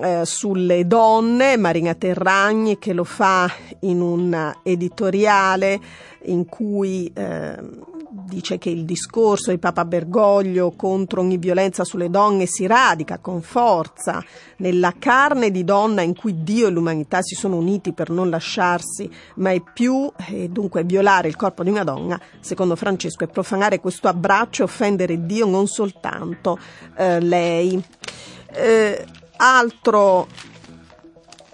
eh, 0.03 0.23
sulle 0.25 0.87
donne, 0.87 1.57
Marina 1.57 1.95
Terragni 1.95 2.79
che 2.79 2.93
lo 2.93 3.05
fa 3.05 3.51
in 3.81 4.01
un 4.01 4.55
editoriale 4.63 5.79
in 6.25 6.47
cui 6.47 7.11
eh, 7.15 7.57
dice 8.31 8.59
che 8.59 8.71
il 8.71 8.85
discorso 8.85 9.51
di 9.51 9.59
Papa 9.59 9.85
Bergoglio 9.85 10.71
contro 10.71 11.21
ogni 11.21 11.37
violenza 11.37 11.85
sulle 11.85 12.09
donne 12.09 12.47
si 12.47 12.67
radica 12.67 13.19
con 13.19 13.43
forza 13.43 14.25
nella 14.59 14.95
carne 14.99 15.51
di 15.51 15.65
donna 15.65 16.03
in 16.03 16.15
cui 16.15 16.43
Dio 16.43 16.69
e 16.69 16.71
l'umanità 16.71 17.21
si 17.23 17.35
sono 17.35 17.57
uniti 17.57 17.93
per 17.93 18.09
non 18.09 18.31
lasciarsi 18.31 19.11
mai 19.37 19.61
più 19.75 20.11
e 20.29 20.49
dunque 20.49 20.85
violare 20.85 21.29
il 21.29 21.37
corpo 21.37 21.65
di 21.65 21.71
una 21.71 21.85
donna, 21.85 22.19
secondo 22.41 22.77
Francesco, 22.77 23.25
è 23.25 23.29
profanare 23.29 23.81
questo 23.81 24.07
abbraccio 24.07 24.63
e 24.63 24.67
offendere 24.67 25.27
Dio 25.27 25.47
non 25.47 25.67
soltanto 25.67 26.59
eh, 26.97 27.21
lei. 27.21 27.83
Eh, 28.53 29.05
altro 29.37 30.27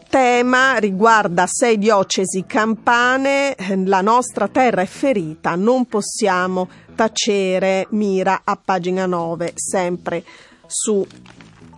tema 0.08 0.76
riguarda 0.78 1.46
sei 1.46 1.78
diocesi 1.78 2.44
campane, 2.46 3.54
la 3.84 4.00
nostra 4.00 4.48
terra 4.48 4.82
è 4.82 4.86
ferita, 4.86 5.54
non 5.54 5.86
possiamo 5.86 6.68
tacere, 6.94 7.86
mira 7.90 8.42
a 8.44 8.58
pagina 8.62 9.06
9, 9.06 9.52
sempre 9.54 10.24
su 10.66 11.06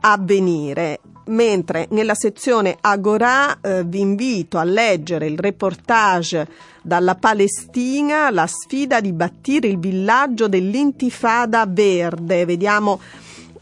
avvenire. 0.01 1.01
Mentre 1.27 1.89
nella 1.91 2.15
sezione 2.15 2.79
Agorà 2.81 3.59
eh, 3.61 3.85
vi 3.85 4.01
invito 4.01 4.57
a 4.57 4.65
leggere 4.65 5.27
il 5.27 5.39
reportage 5.39 6.49
dalla 6.81 7.17
Palestina, 7.17 8.31
la 8.31 8.47
sfida 8.47 9.01
di 9.01 9.13
battire 9.13 9.69
il 9.69 9.79
villaggio 9.79 10.49
dell'Intifada 10.49 11.67
Verde. 11.69 12.47
Vediamo 12.47 12.99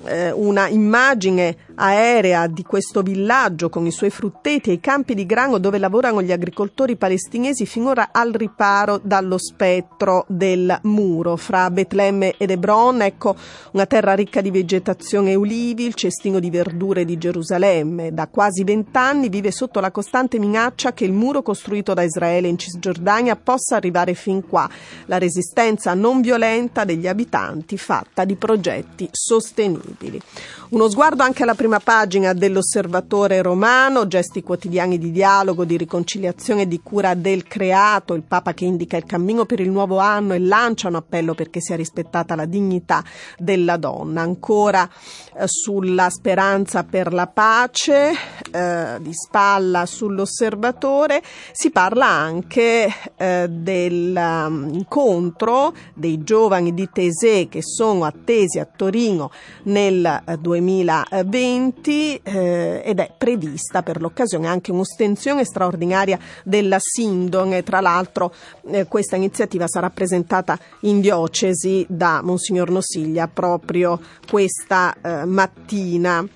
eh, 0.05 0.31
una 0.31 0.69
immagine 0.69 1.57
aerea 1.77 2.47
di 2.47 2.63
questo 2.63 3.03
villaggio 3.03 3.69
con 3.69 3.87
i 3.87 3.91
suoi 3.91 4.11
frutteti 4.11 4.71
e 4.71 4.75
i 4.75 4.81
campi 4.81 5.15
di 5.15 5.27
grano 5.27 5.59
dove 5.59 5.79
lavorano 5.79 6.23
gli 6.23 6.33
agricoltori 6.33 6.97
palestinesi 6.97 7.67
finora 7.67 8.09
al 8.13 8.33
riparo 8.33 9.01
dallo 9.03 9.39
spettro 9.39 10.25
del 10.29 10.79
muro 10.83 11.37
fra 11.37 11.71
Betlemme 11.71 12.35
ed 12.37 12.51
Hebron. 12.51 13.03
Ecco 13.03 13.37
una 13.73 13.87
terra 13.87 14.15
ricca 14.15 14.41
di 14.41 14.51
vegetazione 14.51 15.33
e 15.33 15.35
ulivi, 15.35 15.85
il 15.85 15.95
cestino 15.95 16.39
di 16.39 16.51
verdure 16.51 17.05
di 17.05 17.19
Gerusalemme. 17.19 18.13
Da 18.13 18.29
quasi 18.29 18.65
vent'anni 18.65 19.29
vive 19.29 19.51
sotto 19.51 19.81
la 19.81 19.91
costante 19.91 20.39
minaccia 20.39 20.93
che 20.93 21.05
il 21.05 21.13
muro 21.13 21.43
costruito 21.43 21.95
da 21.95 22.03
Israele 22.03 22.49
in 22.49 22.59
Cisgiordania 22.59 23.37
possa 23.37 23.77
arrivare 23.77 24.15
fin 24.15 24.47
qua. 24.47 24.69
La 25.07 25.19
resistenza 25.19 25.95
non 25.95 26.21
violenta 26.21 26.85
degli 26.85 27.07
abitanti 27.07 27.77
fatta 27.77 28.25
di 28.25 28.37
progetti 28.37 29.09
sostenibili. 29.11 30.21
Uno 30.69 30.89
sguardo 30.89 31.23
anche 31.23 31.45
alla 31.45 31.55
prima 31.55 31.79
pagina 31.79 32.33
dell'Osservatore 32.33 33.41
romano, 33.41 34.09
gesti 34.09 34.43
quotidiani 34.43 34.99
di 34.99 35.13
dialogo, 35.13 35.65
di 35.65 35.77
riconciliazione 35.77 36.63
e 36.63 36.67
di 36.67 36.81
cura 36.83 37.15
del 37.15 37.45
creato, 37.45 38.15
il 38.15 38.25
Papa 38.25 38.53
che 38.53 38.65
indica 38.65 38.97
il 38.97 39.05
cammino 39.05 39.45
per 39.45 39.61
il 39.61 39.71
nuovo 39.71 39.99
anno 39.99 40.35
e 40.35 40.41
lancia 40.41 40.89
un 40.89 40.97
appello 40.97 41.35
perché 41.35 41.61
sia 41.61 41.77
rispettata 41.77 42.35
la 42.35 42.47
dignità 42.47 43.05
della 43.39 43.77
donna. 43.77 44.23
Ancora 44.23 44.91
eh, 45.37 45.45
sulla 45.47 46.11
speranza 46.11 46.83
per 46.83 47.13
la 47.13 47.29
pace, 47.29 48.11
eh, 48.51 48.97
di 49.01 49.15
spalla 49.15 49.87
sull'Osservatore, 49.87 51.23
si 51.53 51.71
parla 51.71 52.07
anche 52.07 52.93
eh, 53.17 53.47
dell'incontro 53.49 55.73
dei 55.95 56.25
giovani 56.25 56.75
di 56.75 56.89
Tesè 56.93 57.47
che 57.49 57.63
sono 57.63 58.05
attesi 58.05 58.59
a 58.59 58.65
Torino 58.65 59.31
nel 59.63 60.25
2020 60.41 60.56
2020 60.59 62.21
eh, 62.23 62.83
ed 62.85 62.99
è 62.99 63.13
prevista 63.17 63.83
per 63.83 64.01
l'occasione 64.01 64.49
anche 64.49 64.73
un'ostensione 64.73 65.45
straordinaria 65.45 66.19
della 66.45 66.79
Sindone. 66.79 67.63
Tra 67.63 67.81
l'altro 67.81 68.33
eh, 68.69 68.87
questa 68.87 69.17
iniziativa 69.17 69.67
sarà 69.69 69.91
presentata 69.91 70.59
in 70.81 71.01
diocesi 71.01 71.85
da 71.89 72.21
Monsignor 72.23 72.71
Nosiglia 72.71 73.29
proprio 73.29 74.01
questa 74.29 74.95
eh, 75.01 75.25
mattina. 75.25 76.27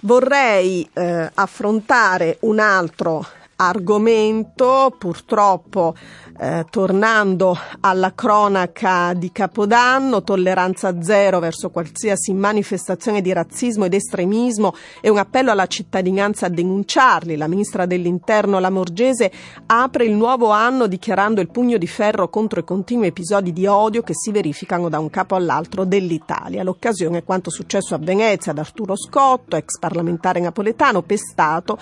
Vorrei 0.00 0.88
eh, 0.92 1.30
affrontare 1.34 2.38
un 2.40 2.58
altro 2.58 3.26
argomento, 3.60 4.94
purtroppo 4.98 5.94
eh, 6.42 6.64
tornando 6.70 7.54
alla 7.80 8.14
cronaca 8.14 9.12
di 9.12 9.30
Capodanno, 9.30 10.22
tolleranza 10.22 11.02
zero 11.02 11.38
verso 11.38 11.68
qualsiasi 11.68 12.32
manifestazione 12.32 13.20
di 13.20 13.30
razzismo 13.30 13.84
ed 13.84 13.92
estremismo 13.92 14.74
e 15.02 15.10
un 15.10 15.18
appello 15.18 15.50
alla 15.50 15.66
cittadinanza 15.66 16.46
a 16.46 16.48
denunciarli. 16.48 17.36
La 17.36 17.46
ministra 17.46 17.84
dell'Interno 17.84 18.58
Lamorgese 18.58 19.30
apre 19.66 20.06
il 20.06 20.14
nuovo 20.14 20.48
anno 20.48 20.86
dichiarando 20.86 21.42
il 21.42 21.50
pugno 21.50 21.76
di 21.76 21.86
ferro 21.86 22.30
contro 22.30 22.60
i 22.60 22.64
continui 22.64 23.08
episodi 23.08 23.52
di 23.52 23.66
odio 23.66 24.00
che 24.00 24.14
si 24.14 24.32
verificano 24.32 24.88
da 24.88 24.98
un 24.98 25.10
capo 25.10 25.34
all'altro 25.34 25.84
dell'Italia. 25.84 26.62
L'occasione 26.62 27.18
è 27.18 27.24
quanto 27.24 27.50
successo 27.50 27.94
a 27.94 27.98
Venezia 27.98 28.52
ad 28.52 28.58
Arturo 28.58 28.96
Scotto, 28.96 29.56
ex 29.56 29.78
parlamentare 29.78 30.40
napoletano, 30.40 31.02
pestato 31.02 31.76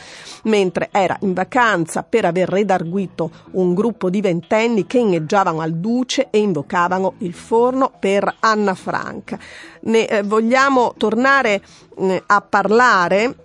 mentre 0.45 0.89
era 0.91 1.17
in 1.21 1.33
vacanza 1.33 2.03
per 2.03 2.25
aver 2.25 2.49
redarguito 2.49 3.31
un 3.53 3.73
gruppo 3.73 4.11
di 4.11 4.21
20 4.21 4.47
trentenni 4.49 4.87
che 4.87 4.99
inneggiavano 4.99 5.61
al 5.61 5.75
duce 5.75 6.29
e 6.31 6.39
invocavano 6.39 7.15
il 7.19 7.35
forno 7.35 7.93
per 7.97 8.37
Anna 8.41 8.75
Franca. 8.75 9.39
Ne 9.83 10.07
eh, 10.07 10.23
vogliamo 10.23 10.95
tornare 10.97 11.63
eh, 11.99 12.23
a 12.27 12.41
parlare 12.41 13.37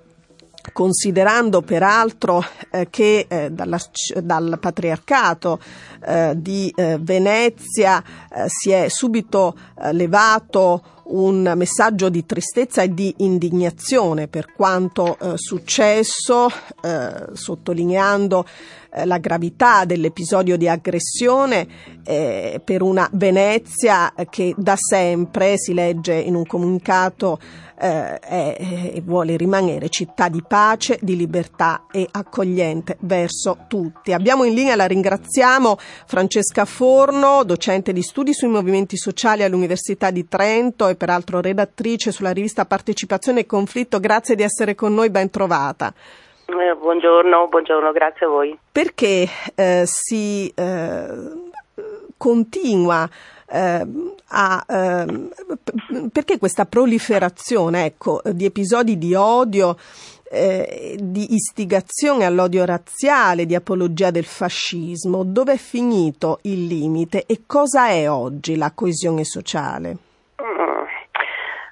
considerando 0.71 1.61
peraltro 1.61 2.43
eh, 2.71 2.87
che 2.89 3.25
eh, 3.27 3.51
dalla, 3.51 3.77
dal 4.21 4.57
patriarcato 4.61 5.59
eh, 6.05 6.33
di 6.37 6.71
eh, 6.73 6.97
Venezia 7.01 8.01
eh, 8.01 8.45
si 8.47 8.71
è 8.71 8.87
subito 8.87 9.57
eh, 9.77 9.91
levato 9.91 10.83
un 11.05 11.51
messaggio 11.57 12.07
di 12.07 12.25
tristezza 12.25 12.81
e 12.81 12.93
di 12.93 13.13
indignazione 13.17 14.29
per 14.29 14.53
quanto 14.53 15.17
successo, 15.35 16.49
sottolineando 17.33 18.45
la 19.05 19.17
gravità 19.17 19.85
dell'episodio 19.85 20.57
di 20.57 20.67
aggressione 20.67 21.67
per 22.03 22.81
una 22.81 23.09
Venezia 23.13 24.13
che 24.29 24.53
da 24.57 24.75
sempre, 24.77 25.57
si 25.57 25.73
legge 25.73 26.13
in 26.13 26.35
un 26.35 26.45
comunicato 26.45 27.39
eh, 27.83 28.19
è, 28.19 29.01
vuole 29.03 29.35
rimanere 29.35 29.89
città 29.89 30.29
di 30.29 30.41
pace, 30.47 30.97
di 31.01 31.17
libertà 31.17 31.85
e 31.91 32.07
accogliente 32.09 32.97
verso 33.01 33.65
tutti. 33.67 34.13
Abbiamo 34.13 34.45
in 34.45 34.53
linea, 34.53 34.75
la 34.75 34.85
ringraziamo, 34.85 35.77
Francesca 36.05 36.65
Forno, 36.65 37.43
docente 37.43 37.91
di 37.91 38.01
studi 38.01 38.33
sui 38.33 38.47
movimenti 38.47 38.95
sociali 38.95 39.43
all'Università 39.43 40.11
di 40.11 40.27
Trento 40.27 40.87
e 40.87 40.95
peraltro 40.95 41.41
redattrice 41.41 42.11
sulla 42.11 42.31
rivista 42.31 42.65
Partecipazione 42.65 43.41
e 43.41 43.45
Conflitto. 43.45 43.99
Grazie 43.99 44.35
di 44.35 44.43
essere 44.43 44.75
con 44.75 44.93
noi, 44.93 45.09
ben 45.09 45.29
trovata. 45.29 45.93
Eh, 46.59 46.75
buongiorno, 46.75 47.47
buongiorno, 47.47 47.91
grazie 47.91 48.27
a 48.27 48.29
voi. 48.29 48.57
Perché 48.71 49.27
eh, 49.55 49.83
si 49.87 50.47
eh, 50.55 51.07
continua 52.15 53.09
eh, 53.47 53.87
a, 54.27 54.65
eh, 54.69 55.05
perché 56.11 56.37
questa 56.37 56.65
proliferazione 56.65 57.85
ecco, 57.85 58.21
di 58.25 58.45
episodi 58.45 58.97
di 58.99 59.15
odio, 59.15 59.77
di 60.33 61.35
istigazione 61.35 62.25
all'odio 62.25 62.65
razziale, 62.65 63.45
di 63.45 63.53
apologia 63.53 64.09
del 64.09 64.25
fascismo, 64.25 65.23
dove 65.23 65.53
è 65.53 65.57
finito 65.57 66.39
il 66.43 66.65
limite 66.65 67.25
e 67.27 67.43
cosa 67.45 67.89
è 67.89 68.09
oggi 68.09 68.55
la 68.55 68.71
coesione 68.73 69.25
sociale? 69.25 69.95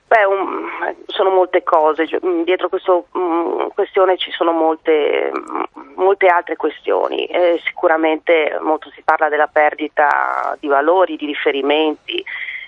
Beh, 0.07 0.25
um, 0.25 0.69
sono 1.07 1.29
molte 1.29 1.63
cose, 1.63 2.07
mm, 2.25 2.43
dietro 2.43 2.69
questa 2.69 2.99
um, 3.11 3.69
questione 3.73 4.17
ci 4.17 4.31
sono 4.31 4.51
molte, 4.51 5.31
mm, 5.33 5.61
molte 5.95 6.27
altre 6.27 6.55
questioni. 6.55 7.25
Eh, 7.25 7.59
sicuramente 7.65 8.57
molto 8.61 8.89
si 8.91 9.01
parla 9.03 9.29
della 9.29 9.47
perdita 9.47 10.57
di 10.59 10.67
valori, 10.67 11.17
di 11.17 11.25
riferimenti. 11.25 12.23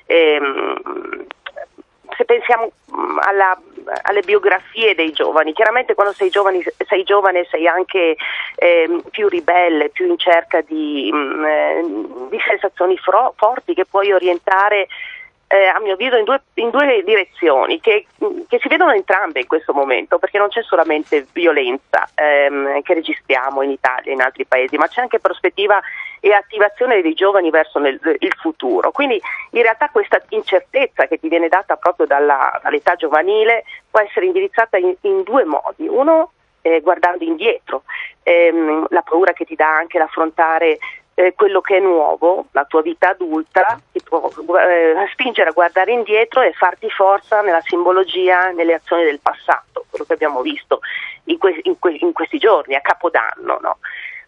Eh, 0.05 0.39
se 2.15 2.25
pensiamo 2.25 2.71
alla, 3.19 3.59
alle 4.03 4.21
biografie 4.21 4.95
dei 4.95 5.11
giovani, 5.11 5.53
chiaramente 5.53 5.93
quando 5.93 6.13
sei, 6.13 6.29
giovani, 6.29 6.63
sei 6.87 7.03
giovane 7.03 7.45
sei 7.49 7.67
anche 7.67 8.15
eh, 8.55 9.01
più 9.09 9.27
ribelle, 9.27 9.89
più 9.89 10.07
in 10.07 10.17
cerca 10.17 10.61
di, 10.61 11.09
mh, 11.11 11.45
eh, 11.45 11.83
di 12.29 12.39
sensazioni 12.47 12.97
fro- 12.97 13.33
forti 13.35 13.73
che 13.73 13.85
puoi 13.85 14.11
orientare 14.11 14.87
eh, 15.53 15.67
a 15.67 15.79
mio 15.79 15.93
avviso 15.93 16.15
in 16.15 16.23
due, 16.23 16.41
in 16.55 16.71
due 16.71 17.03
direzioni 17.05 17.79
che, 17.79 18.07
che, 18.47 18.57
si 18.59 18.67
vedono 18.67 18.91
entrambe 18.91 19.41
in 19.41 19.45
questo 19.45 19.71
momento 19.71 20.17
perché 20.17 20.39
non 20.39 20.47
c'è 20.49 20.63
solamente 20.63 21.27
violenza 21.31 22.09
ehm, 22.15 22.81
che 22.81 22.95
registriamo 22.95 23.61
in 23.61 23.69
Italia 23.69 24.09
e 24.09 24.15
in 24.15 24.21
altri 24.21 24.45
paesi 24.45 24.77
ma 24.77 24.87
c'è 24.87 25.01
anche 25.01 25.19
prospettiva 25.19 25.79
e 26.19 26.33
attivazione 26.33 27.03
dei 27.03 27.13
giovani 27.13 27.51
verso 27.51 27.77
nel, 27.77 27.99
il 28.17 28.33
futuro. 28.39 28.91
Quindi 28.91 29.21
in 29.51 29.61
realtà 29.61 29.89
questa 29.89 30.19
incertezza 30.29 31.05
che 31.05 31.19
ti 31.19 31.27
viene 31.27 31.49
data 31.49 31.75
proprio 31.75 32.07
dalla, 32.07 32.59
dall'età 32.63 32.95
giovanile 32.95 33.63
può 33.91 33.99
essere 33.99 34.25
indirizzata 34.25 34.77
in, 34.77 34.95
in 35.01 35.21
due 35.21 35.43
modi. 35.43 35.87
Uno 35.87 36.31
eh, 36.61 36.79
guardando 36.81 37.23
indietro 37.23 37.83
ehm, 38.23 38.87
la 38.89 39.01
paura 39.01 39.33
che 39.33 39.45
ti 39.45 39.55
dà 39.55 39.75
anche 39.75 39.99
l'affrontare 39.99 40.79
eh, 41.15 41.33
quello 41.35 41.61
che 41.61 41.77
è 41.77 41.79
nuovo, 41.79 42.45
la 42.51 42.65
tua 42.65 42.81
vita 42.81 43.09
adulta, 43.09 43.79
ti 43.91 44.01
può 44.03 44.29
eh, 44.57 44.95
spingere 45.11 45.49
a 45.49 45.53
guardare 45.53 45.91
indietro 45.91 46.41
e 46.41 46.53
farti 46.53 46.89
forza 46.89 47.41
nella 47.41 47.61
simbologia, 47.61 48.49
nelle 48.51 48.73
azioni 48.73 49.03
del 49.03 49.19
passato, 49.19 49.85
quello 49.89 50.05
che 50.05 50.13
abbiamo 50.13 50.41
visto 50.41 50.79
in, 51.25 51.37
que- 51.37 51.59
in, 51.63 51.77
que- 51.79 51.97
in 51.99 52.13
questi 52.13 52.37
giorni, 52.37 52.75
a 52.75 52.81
Capodanno. 52.81 53.59
No? 53.61 53.77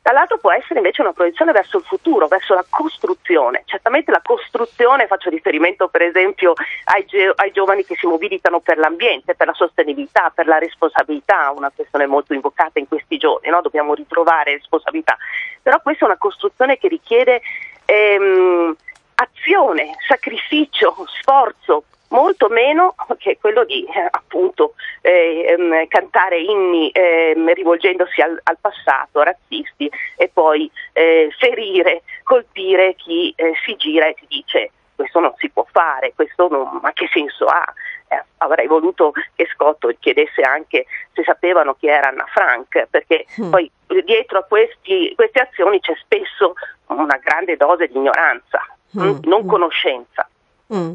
Dall'altro 0.05 0.37
può 0.37 0.51
essere 0.51 0.77
invece 0.77 1.01
una 1.01 1.13
proiezione 1.13 1.51
verso 1.51 1.77
il 1.77 1.83
futuro, 1.83 2.27
verso 2.27 2.53
la 2.53 2.63
costruzione. 2.69 3.63
Certamente 3.65 4.11
la 4.11 4.21
costruzione, 4.23 5.07
faccio 5.07 5.31
riferimento 5.31 5.87
per 5.87 6.03
esempio 6.03 6.53
ai, 6.83 7.05
ge- 7.05 7.33
ai, 7.35 7.51
giovani 7.51 7.83
che 7.83 7.95
si 7.95 8.05
mobilitano 8.05 8.59
per 8.59 8.77
l'ambiente, 8.77 9.33
per 9.33 9.47
la 9.47 9.55
sostenibilità, 9.55 10.31
per 10.31 10.45
la 10.45 10.59
responsabilità, 10.59 11.51
una 11.55 11.71
questione 11.73 12.05
molto 12.05 12.35
invocata 12.35 12.77
in 12.77 12.87
questi 12.87 13.17
giorni, 13.17 13.49
no? 13.49 13.61
dobbiamo 13.61 13.95
ritrovare 13.95 14.51
responsabilità, 14.51 15.17
però 15.63 15.81
questa 15.81 16.05
è 16.05 16.07
una 16.07 16.19
costruzione 16.19 16.77
che 16.77 16.87
richiede 16.87 17.41
ehm, 17.85 18.75
azione, 19.15 19.95
sacrificio, 20.07 20.93
sforzo, 21.19 21.85
molto 22.09 22.47
meno 22.49 22.95
che 23.17 23.37
quello 23.39 23.63
di 23.63 23.83
eh, 23.85 24.07
appunto 24.09 24.73
eh, 25.01 25.45
ehm, 25.47 25.87
cantare 25.87 26.39
inni 26.39 26.89
eh, 26.89 27.33
rivolgendosi 27.53 28.21
al, 28.21 28.39
al, 28.43 28.57
passato 28.59 29.21
razzisti 29.21 29.89
e 30.15 30.29
poi 30.31 30.69
eh, 30.93 31.33
ferire, 31.37 32.03
colpire 32.23 32.95
chi 32.95 33.33
eh, 33.35 33.53
si 33.65 33.75
gira 33.75 34.07
e 34.07 34.13
ti 34.13 34.25
dice 34.27 34.71
questo 34.95 35.19
non 35.19 35.33
si 35.37 35.49
può 35.49 35.65
fare, 35.69 36.13
questo 36.15 36.47
non, 36.47 36.79
ma 36.81 36.93
che 36.93 37.07
senso 37.11 37.45
ha? 37.45 37.65
Eh, 38.07 38.23
avrei 38.37 38.67
voluto 38.67 39.11
che 39.35 39.45
Scotto 39.53 39.93
chiedesse 39.99 40.41
anche 40.41 40.85
se 41.13 41.23
sapevano 41.23 41.75
chi 41.75 41.87
era 41.87 42.07
Anna 42.07 42.25
Frank, 42.27 42.87
perché 42.89 43.25
mm. 43.41 43.49
poi 43.51 43.69
dietro 44.05 44.39
a 44.39 44.43
questi, 44.43 45.11
queste 45.15 45.41
azioni 45.41 45.79
c'è 45.79 45.93
spesso 45.97 46.53
una 46.87 47.17
grande 47.17 47.57
dose 47.57 47.87
di 47.87 47.97
ignoranza, 47.97 48.65
mm. 48.97 49.17
non 49.23 49.43
mm. 49.43 49.47
conoscenza. 49.47 50.29
Mm. 50.73 50.91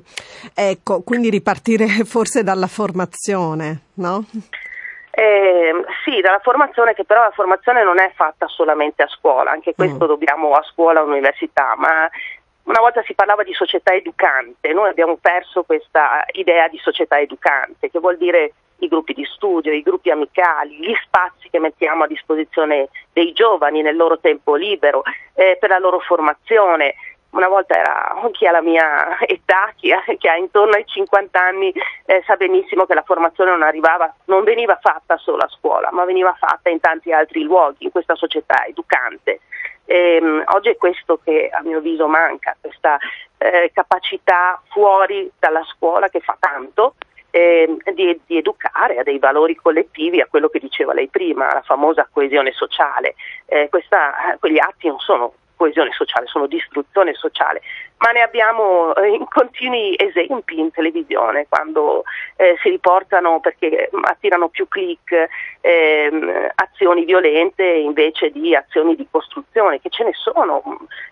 Ecco, 0.55 1.03
quindi 1.03 1.31
ripartire 1.31 1.87
forse 2.05 2.43
dalla 2.43 2.67
formazione, 2.67 3.83
no? 3.95 4.25
Eh, 5.13 5.73
sì, 6.05 6.21
dalla 6.21 6.41
formazione 6.41 6.95
che 6.95 7.05
però 7.05 7.23
la 7.23 7.33
formazione 7.33 7.83
non 7.85 7.99
è 8.01 8.13
fatta 8.15 8.47
solamente 8.49 9.03
a 9.03 9.09
scuola, 9.09 9.51
anche 9.51 9.75
questo 9.75 10.05
mm. 10.05 10.09
dobbiamo 10.09 10.53
a 10.53 10.63
scuola, 10.63 11.01
all'università, 11.01 11.75
ma 11.77 12.09
una 12.65 12.81
volta 12.81 13.03
si 13.03 13.15
parlava 13.15 13.43
di 13.43 13.53
società 13.53 13.93
educante, 13.93 14.73
noi 14.73 14.89
abbiamo 14.89 15.17
perso 15.17 15.65
questa 15.65 16.25
idea 16.33 16.69
di 16.69 16.79
società 16.79 17.19
educante, 17.19 17.91
che 17.91 17.99
vuol 17.99 18.17
dire 18.17 18.53
i 18.81 18.89
gruppi 18.89 19.13
di 19.13 19.25
studio, 19.25 19.73
i 19.73 19.83
gruppi 19.83 20.11
amicali, 20.11 20.77
gli 20.79 20.95
spazi 21.05 21.49
che 21.51 21.59
mettiamo 21.59 22.05
a 22.05 22.07
disposizione 22.07 22.89
dei 23.13 23.33
giovani 23.33 23.83
nel 23.83 23.97
loro 23.97 24.19
tempo 24.19 24.55
libero, 24.55 25.03
eh, 25.35 25.57
per 25.59 25.71
la 25.71 25.79
loro 25.79 25.99
formazione, 26.01 26.95
una 27.31 27.49
volta 27.49 27.79
era 27.79 28.29
chi 28.33 28.47
ha 28.47 28.51
la 28.51 28.63
mia 28.63 29.19
età, 29.27 29.73
chi 29.77 29.93
ha, 29.93 30.03
chi 30.19 30.29
ha 30.29 30.37
intorno 30.37 30.75
ai 30.75 30.85
50 30.87 31.41
anni, 31.41 31.73
eh, 32.07 32.23
sa 32.27 32.37
benissimo 32.37 32.87
che 32.87 32.95
la 32.95 33.03
formazione 33.03 33.51
non, 33.51 33.63
arrivava, 33.63 34.13
non 34.27 34.45
veniva 34.45 34.79
fatta 34.81 35.17
solo 35.17 35.43
a 35.43 35.49
scuola, 35.49 35.91
ma 35.93 36.05
veniva 36.05 36.35
fatta 36.39 36.71
in 36.71 36.81
tanti 36.81 37.13
altri 37.13 37.43
luoghi, 37.43 37.85
in 37.85 37.91
questa 37.91 38.15
società 38.15 38.65
educante. 38.67 39.41
Ehm, 39.85 40.43
oggi 40.55 40.71
è 40.71 40.77
questo 40.77 41.21
che 41.23 41.51
a 41.53 41.63
mio 41.63 41.79
avviso 41.79 42.07
manca, 42.07 42.57
questa 42.61 42.99
eh, 43.39 43.71
capacità 43.73 44.61
fuori 44.69 45.31
dalla 45.39 45.65
scuola 45.65 46.09
che 46.09 46.21
fa 46.21 46.37
tanto 46.39 46.95
eh, 47.31 47.77
di, 47.95 48.21
di, 48.27 48.37
educare 48.37 48.99
a 48.99 49.03
dei 49.03 49.19
valori 49.19 49.55
collettivi, 49.55 50.21
a 50.21 50.27
quello 50.27 50.49
che 50.49 50.59
diceva 50.59 50.93
lei 50.93 51.09
prima, 51.09 51.53
la 51.53 51.63
famosa 51.63 52.09
coesione 52.11 52.53
sociale. 52.53 53.15
Eh, 53.47 53.69
questa, 53.69 54.37
quegli 54.39 54.59
atti 54.59 54.89
non 54.89 54.99
sono 54.99 55.35
coesione 55.61 55.93
sociale, 55.93 56.25
sono 56.27 56.47
distruzione 56.47 57.13
sociale, 57.13 57.61
ma 57.99 58.13
ne 58.13 58.23
abbiamo 58.23 58.95
eh, 58.95 59.09
in 59.09 59.27
continui 59.29 59.95
esempi 59.99 60.59
in 60.59 60.71
televisione 60.71 61.45
quando 61.51 62.05
eh, 62.37 62.57
si 62.63 62.71
riportano 62.71 63.41
perché 63.41 63.91
attirano 64.05 64.49
più 64.49 64.67
click 64.69 65.29
ehm, 65.61 66.49
azioni 66.55 67.05
violente 67.05 67.65
invece 67.65 68.31
di 68.31 68.55
azioni 68.55 68.97
di 68.97 69.07
costruzione, 69.11 69.81
che 69.81 69.91
ce 69.91 70.05
ne 70.05 70.13
sono. 70.15 70.63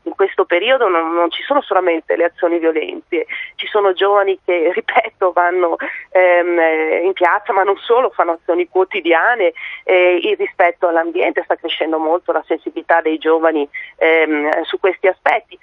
In 0.03 0.15
questo 0.15 0.45
periodo 0.45 0.89
non, 0.89 1.13
non 1.13 1.31
ci 1.31 1.43
sono 1.43 1.61
solamente 1.61 2.17
le 2.17 2.25
azioni 2.25 2.59
violente, 2.59 3.27
ci 3.57 3.67
sono 3.67 3.93
giovani 3.93 4.39
che, 4.45 4.71
ripeto, 4.75 5.33
vanno 5.33 5.77
ehm, 6.11 7.05
in 7.05 7.13
piazza, 7.13 7.53
ma 7.53 7.63
non 7.63 7.77
solo, 7.77 8.11
fanno 8.11 8.33
azioni 8.33 8.69
quotidiane, 8.69 9.53
eh, 9.85 10.19
il 10.23 10.37
rispetto 10.37 10.89
all'ambiente, 10.89 11.43
sta 11.45 11.57
crescendo 11.57 11.99
molto 11.99 12.33
la 12.33 12.45
sensibilità 12.47 13.01
dei 13.01 13.19
giovani 13.19 13.69
ehm, 13.97 14.63
su 14.63 14.79
questi 14.79 15.07
aspetti 15.07 15.59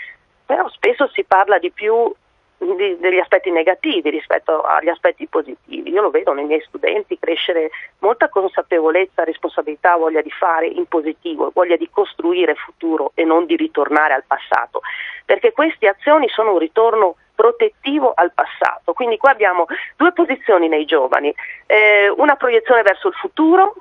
però 0.45 0.69
spesso 0.69 1.07
si 1.07 1.23
parla 1.23 1.57
di 1.57 1.71
più 1.71 2.13
degli 2.57 3.19
aspetti 3.19 3.51
negativi 3.51 4.09
rispetto 4.09 4.61
agli 4.61 4.89
aspetti 4.89 5.27
positivi. 5.27 5.91
Io 5.91 6.01
lo 6.01 6.09
vedo 6.09 6.33
nei 6.33 6.45
miei 6.45 6.61
studenti 6.61 7.19
crescere 7.19 7.69
molta 7.99 8.29
consapevolezza, 8.29 9.23
responsabilità, 9.23 9.95
voglia 9.97 10.21
di 10.21 10.31
fare 10.31 10.67
in 10.67 10.85
positivo, 10.85 11.51
voglia 11.53 11.75
di 11.75 11.89
costruire 11.89 12.55
futuro 12.55 13.11
e 13.13 13.23
non 13.23 13.45
di 13.45 13.55
ritornare 13.55 14.13
al 14.13 14.23
passato, 14.25 14.81
perché 15.25 15.51
queste 15.51 15.87
azioni 15.87 16.29
sono 16.29 16.53
un 16.53 16.59
ritorno 16.59 17.15
protettivo 17.35 18.13
al 18.15 18.31
passato. 18.33 18.93
Quindi 18.93 19.17
qua 19.17 19.31
abbiamo 19.31 19.65
due 19.97 20.13
posizioni 20.13 20.69
nei 20.69 20.85
giovani, 20.85 21.33
eh, 21.65 22.09
una 22.09 22.35
proiezione 22.35 22.81
verso 22.81 23.09
il 23.09 23.15
futuro, 23.15 23.75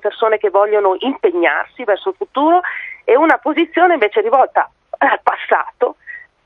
persone 0.00 0.38
che 0.38 0.50
vogliono 0.50 0.96
impegnarsi 0.98 1.84
verso 1.84 2.10
il 2.10 2.14
futuro 2.16 2.60
e 3.04 3.16
una 3.16 3.38
posizione 3.38 3.94
invece 3.94 4.20
rivolta 4.20 4.70
al 4.98 5.20
passato 5.22 5.96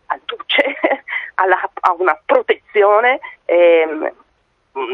adduce 0.06 0.78
alla, 1.36 1.58
a 1.80 1.94
una 1.98 2.18
protezione 2.24 3.18
ehm, 3.44 4.12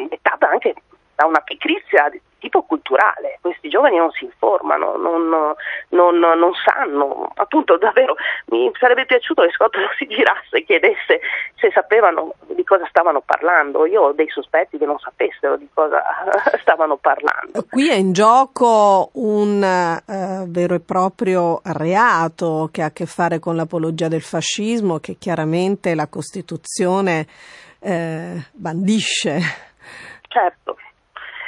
dettata 0.09 0.49
anche 0.49 0.75
da 1.15 1.27
una 1.27 1.41
pigrizia 1.41 2.11
tipo 2.43 2.65
culturale. 2.65 3.39
Questi 3.41 3.69
giovani 3.69 3.97
non 3.97 4.11
si 4.11 4.25
informano, 4.25 4.97
non, 4.97 5.55
non, 5.91 6.19
non 6.19 6.53
sanno. 6.65 7.31
Appunto, 7.37 7.79
davvero 7.79 8.17
mi 8.47 8.69
sarebbe 8.79 9.07
piaciuto 9.07 9.43
che 9.43 9.53
Scott 9.53 9.77
si 9.97 10.07
girasse 10.09 10.57
e 10.57 10.65
chiedesse 10.65 11.21
se 11.55 11.71
sapevano 11.73 12.35
di 12.49 12.65
cosa 12.65 12.85
stavano 12.89 13.23
parlando. 13.25 13.87
Io 13.87 14.03
ho 14.03 14.13
dei 14.13 14.29
sospetti 14.29 14.77
che 14.77 14.85
non 14.85 14.99
sapessero 14.99 15.57
di 15.57 15.69
cosa 15.73 16.03
stavano 16.61 16.97
parlando. 16.97 17.65
Qui 17.71 17.89
è 17.89 17.95
in 17.95 18.13
gioco 18.13 19.11
un 19.15 19.63
uh, 19.63 20.51
vero 20.51 20.75
e 20.75 20.81
proprio 20.81 21.61
reato 21.65 22.69
che 22.73 22.83
ha 22.83 22.87
a 22.87 22.91
che 22.91 23.07
fare 23.07 23.39
con 23.39 23.55
l'apologia 23.55 24.09
del 24.09 24.23
fascismo, 24.23 24.99
che 24.99 25.15
chiaramente 25.17 25.95
la 25.95 26.09
Costituzione 26.09 27.27
eh, 27.79 28.49
bandisce. 28.53 29.39
Certo 30.27 30.77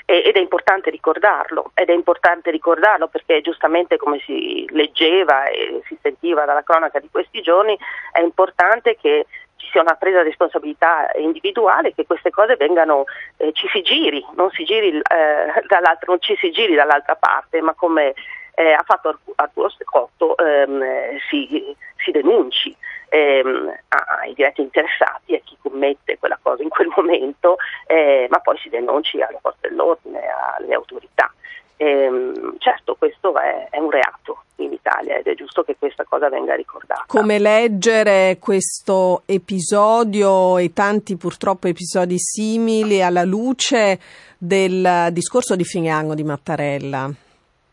ed 0.07 0.37
è 0.37 0.39
importante 0.39 0.91
ricordarlo, 0.91 1.71
ed 1.75 1.89
è 1.89 1.93
importante 1.93 2.51
ricordarlo 2.51 3.09
perché 3.09 3.41
giustamente 3.41 3.97
come 3.97 4.19
si 4.21 4.67
leggeva 4.71 5.47
e 5.47 5.81
si 5.87 5.97
sentiva 6.03 6.45
dalla 6.45 6.63
cronaca 6.63 6.99
di 6.99 7.09
questi 7.11 7.41
giorni, 7.41 7.79
è 8.13 8.21
importante 8.21 8.97
che 8.97 9.27
ci 9.57 9.69
sia 9.71 9.81
una 9.81 9.95
presa 9.95 10.19
di 10.19 10.29
responsabilità 10.29 11.11
individuale, 11.17 11.95
che 11.95 12.05
queste 12.05 12.31
cose 12.31 12.57
vengano, 12.57 13.05
eh, 13.39 13.53
ci 13.53 13.67
si 13.69 13.81
giri, 13.81 14.25
non, 14.35 14.51
si 14.51 14.65
giri 14.65 14.89
eh, 14.99 16.03
non 16.07 16.21
ci 16.21 16.37
si 16.37 16.51
giri 16.51 16.75
dall'altra 16.75 17.17
parte, 17.17 17.63
ma 17.63 17.73
come 17.73 18.13
eh, 18.57 18.73
ha 18.73 18.83
fatto 18.85 19.19
Arturo 19.37 19.71
Secotto 19.71 20.37
ehm, 20.37 21.19
si, 21.29 21.75
si 21.97 22.11
denunci 22.11 22.77
ehm, 23.15 23.73
ai 24.19 24.35
diretti 24.35 24.61
interessati, 24.61 25.35
a 25.35 25.41
chi 25.45 25.57
commette 25.63 26.19
quella 26.19 26.39
cosa 26.43 26.63
in 26.63 26.69
quel 26.69 26.93
momento, 26.97 27.57
eh, 27.87 28.27
ma 28.29 28.41
poi 28.41 28.59
si 28.59 28.69
denunci 28.69 29.21
alle 29.21 29.39
forze 29.41 29.69
dell'ordine, 29.69 30.21
alle 30.57 30.75
autorità. 30.75 31.33
Ehm, 31.77 32.57
certo, 32.59 32.97
questo 32.97 33.37
è, 33.37 33.69
è, 33.71 33.79
un 33.79 33.91
reato 33.91 34.43
in 34.57 34.73
Italia 34.73 35.17
ed 35.17 35.27
è 35.27 35.35
giusto 35.35 35.63
che 35.63 35.77
questa 35.79 36.05
cosa 36.05 36.29
venga 36.29 36.55
ricordata. 36.55 37.05
Come 37.07 37.39
leggere 37.39 38.39
questo 38.41 39.23
episodio 39.27 40.59
e 40.59 40.73
tanti 40.73 41.17
purtroppo 41.17 41.69
episodi 41.69 42.19
simili 42.19 43.03
alla 43.03 43.25
luce 43.25 43.99
del 44.39 45.09
discorso 45.11 45.57
di 45.57 45.65
fine 45.65 45.91
anno 45.91 46.15
di 46.15 46.23
Mattarella? 46.25 47.07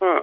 Mm. 0.04 0.18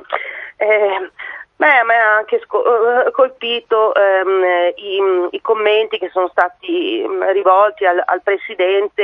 Eh, 0.57 1.11
Beh, 1.59 1.79
a 1.79 1.83
me 1.83 1.95
ha 1.97 2.17
anche 2.19 2.39
sco- 2.45 2.63
eh, 3.05 3.11
colpito 3.11 3.93
ehm, 3.93 4.73
i, 4.77 5.29
i, 5.33 5.41
commenti 5.41 5.99
che 5.99 6.09
sono 6.11 6.29
stati 6.29 7.05
mm, 7.05 7.31
rivolti 7.33 7.85
al, 7.85 8.01
al 8.07 8.23
Presidente 8.23 9.03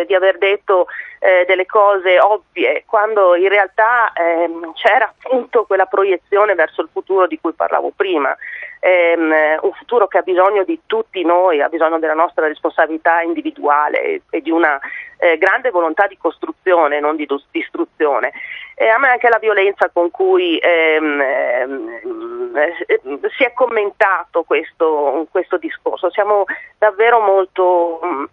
eh, 0.00 0.06
di 0.06 0.14
aver 0.14 0.38
detto 0.38 0.86
eh, 1.18 1.44
delle 1.46 1.66
cose 1.66 2.18
ovvie, 2.18 2.84
quando 2.86 3.34
in 3.34 3.50
realtà 3.50 4.14
ehm, 4.14 4.72
c'era 4.72 5.12
appunto 5.14 5.66
quella 5.66 5.84
proiezione 5.84 6.54
verso 6.54 6.80
il 6.80 6.88
futuro 6.90 7.26
di 7.26 7.38
cui 7.38 7.52
parlavo 7.52 7.92
prima, 7.94 8.34
ehm, 8.80 9.58
un 9.62 9.72
futuro 9.72 10.08
che 10.08 10.18
ha 10.18 10.22
bisogno 10.22 10.64
di 10.64 10.80
tutti 10.86 11.22
noi, 11.24 11.60
ha 11.60 11.68
bisogno 11.68 11.98
della 11.98 12.14
nostra 12.14 12.46
responsabilità 12.46 13.20
individuale 13.20 14.02
e, 14.02 14.22
e 14.30 14.40
di 14.40 14.50
una 14.50 14.80
eh, 15.18 15.38
grande 15.38 15.70
volontà 15.70 16.06
di 16.06 16.16
costruzione, 16.16 16.98
non 16.98 17.14
di 17.14 17.28
distruzione. 17.50 18.32
E 18.74 18.88
a 18.88 18.98
me 18.98 19.10
anche 19.10 19.28
la 19.28 19.38
violenza 19.38 19.90
con 19.90 20.10
cui 20.10 20.56
ehm, 20.56 21.20
ehm, 21.20 22.56
eh, 22.56 23.20
si 23.36 23.44
è 23.44 23.52
commentato 23.52 24.42
questo, 24.42 25.26
questo, 25.30 25.58
discorso. 25.58 26.10
Siamo 26.10 26.44
davvero 26.78 27.20
molto. 27.20 28.00
Mh, 28.02 28.24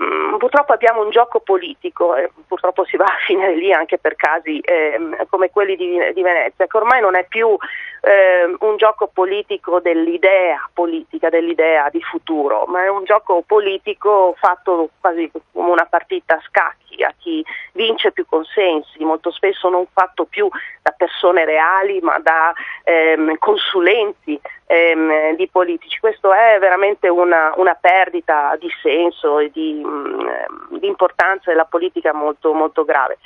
mm, 0.00 0.36
purtroppo 0.36 0.72
abbiamo 0.72 1.02
un 1.02 1.10
gioco 1.10 1.40
politico, 1.40 2.14
e 2.16 2.30
purtroppo 2.46 2.84
si 2.84 2.96
va 2.96 3.04
a 3.10 3.16
finire 3.26 3.54
lì 3.54 3.72
anche 3.72 3.98
per 3.98 4.16
casi 4.16 4.58
eh, 4.60 4.98
come 5.28 5.50
quelli 5.50 5.76
di, 5.76 5.98
di, 6.14 6.22
Venezia, 6.22 6.66
che 6.66 6.76
ormai 6.76 7.00
non 7.00 7.16
è 7.16 7.26
più 7.26 7.56
eh, 8.00 8.56
un 8.58 8.76
gioco 8.76 9.08
politico 9.12 9.80
dell'idea 9.80 10.68
politica, 10.72 11.28
dell'idea 11.28 11.88
di 11.90 12.02
futuro, 12.02 12.64
ma 12.66 12.84
è 12.84 12.88
un 12.88 13.04
gioco 13.04 13.42
politico 13.46 14.34
fatto 14.38 14.90
quasi 15.00 15.30
come 15.52 15.70
una 15.70 15.86
partita 15.86 16.34
a 16.34 16.42
scacchi, 16.46 17.02
a 17.02 17.12
chi 17.18 17.44
vince 17.72 18.12
più 18.12 18.26
consensi, 18.26 19.04
molto 19.04 19.30
spesso 19.30 19.68
non 19.68 19.86
fatto 19.92 20.24
più 20.24 20.48
da 20.82 20.92
persone 20.96 21.44
reali, 21.44 22.00
ma 22.00 22.18
da 22.18 22.52
ehm, 22.84 23.38
consulenti 23.38 24.40
ehm, 24.66 25.36
di 25.36 25.48
politici. 25.48 25.98
Questo 26.00 26.32
è 26.32 26.58
veramente 26.58 27.08
una, 27.08 27.52
una 27.56 27.74
perdita 27.74 28.56
di 28.58 28.68
senso 28.82 29.38
e 29.38 29.50
di, 29.50 29.82
mh, 29.82 29.88
mm, 29.88 30.76
di 30.78 30.86
importanza 30.86 31.50
della 31.50 31.64
politica 31.64 32.12
molto, 32.12 32.52
molto 32.52 32.84
grave. 32.84 33.18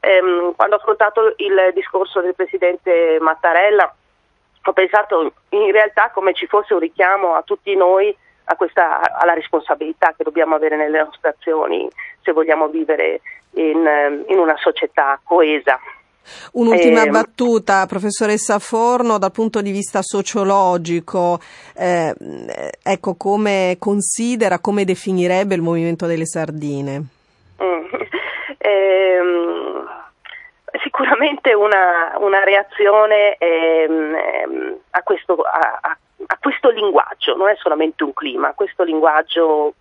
Ehm, 0.00 0.54
quando 0.54 0.76
ho 0.76 0.78
affrontato 0.78 1.34
il 1.36 1.70
discorso 1.74 2.20
del 2.20 2.34
Presidente 2.34 3.18
Mattarella, 3.20 3.92
ho 4.66 4.72
pensato 4.72 5.32
in 5.50 5.72
realtà 5.72 6.10
come 6.10 6.32
ci 6.32 6.46
fosse 6.46 6.72
un 6.72 6.80
richiamo 6.80 7.34
a 7.34 7.42
tutti 7.42 7.74
noi 7.76 8.16
questa, 8.56 9.00
alla 9.18 9.32
responsabilità 9.32 10.12
che 10.16 10.24
dobbiamo 10.24 10.54
avere 10.54 10.76
nelle 10.76 11.02
nostre 11.02 11.30
azioni 11.30 11.88
se 12.22 12.32
vogliamo 12.32 12.68
vivere 12.68 13.20
in, 13.52 14.24
in 14.28 14.38
una 14.38 14.56
società 14.56 15.18
coesa. 15.22 15.78
Un'ultima 16.52 17.04
eh, 17.04 17.10
battuta, 17.10 17.86
professoressa 17.86 18.58
Forno, 18.58 19.18
dal 19.18 19.32
punto 19.32 19.60
di 19.60 19.70
vista 19.70 20.00
sociologico, 20.02 21.40
eh, 21.76 22.14
ecco 22.82 23.14
come 23.16 23.76
considera, 23.78 24.58
come 24.58 24.84
definirebbe 24.84 25.54
il 25.54 25.62
movimento 25.62 26.06
delle 26.06 26.26
sardine? 26.26 27.04
Ehm, 28.66 29.86
sicuramente 30.82 31.52
una, 31.52 32.16
una 32.18 32.42
reazione 32.44 33.36
ehm, 33.36 34.16
a, 34.90 35.02
questo, 35.02 35.34
a, 35.34 35.80
a, 36.26 36.38
questo, 36.40 36.70
linguaggio, 36.70 37.36
non 37.36 37.48
è 37.48 37.56
solamente 37.56 38.04
un 38.04 38.14
clima, 38.14 38.54
questo 38.54 38.82
linguaggio 38.82 39.74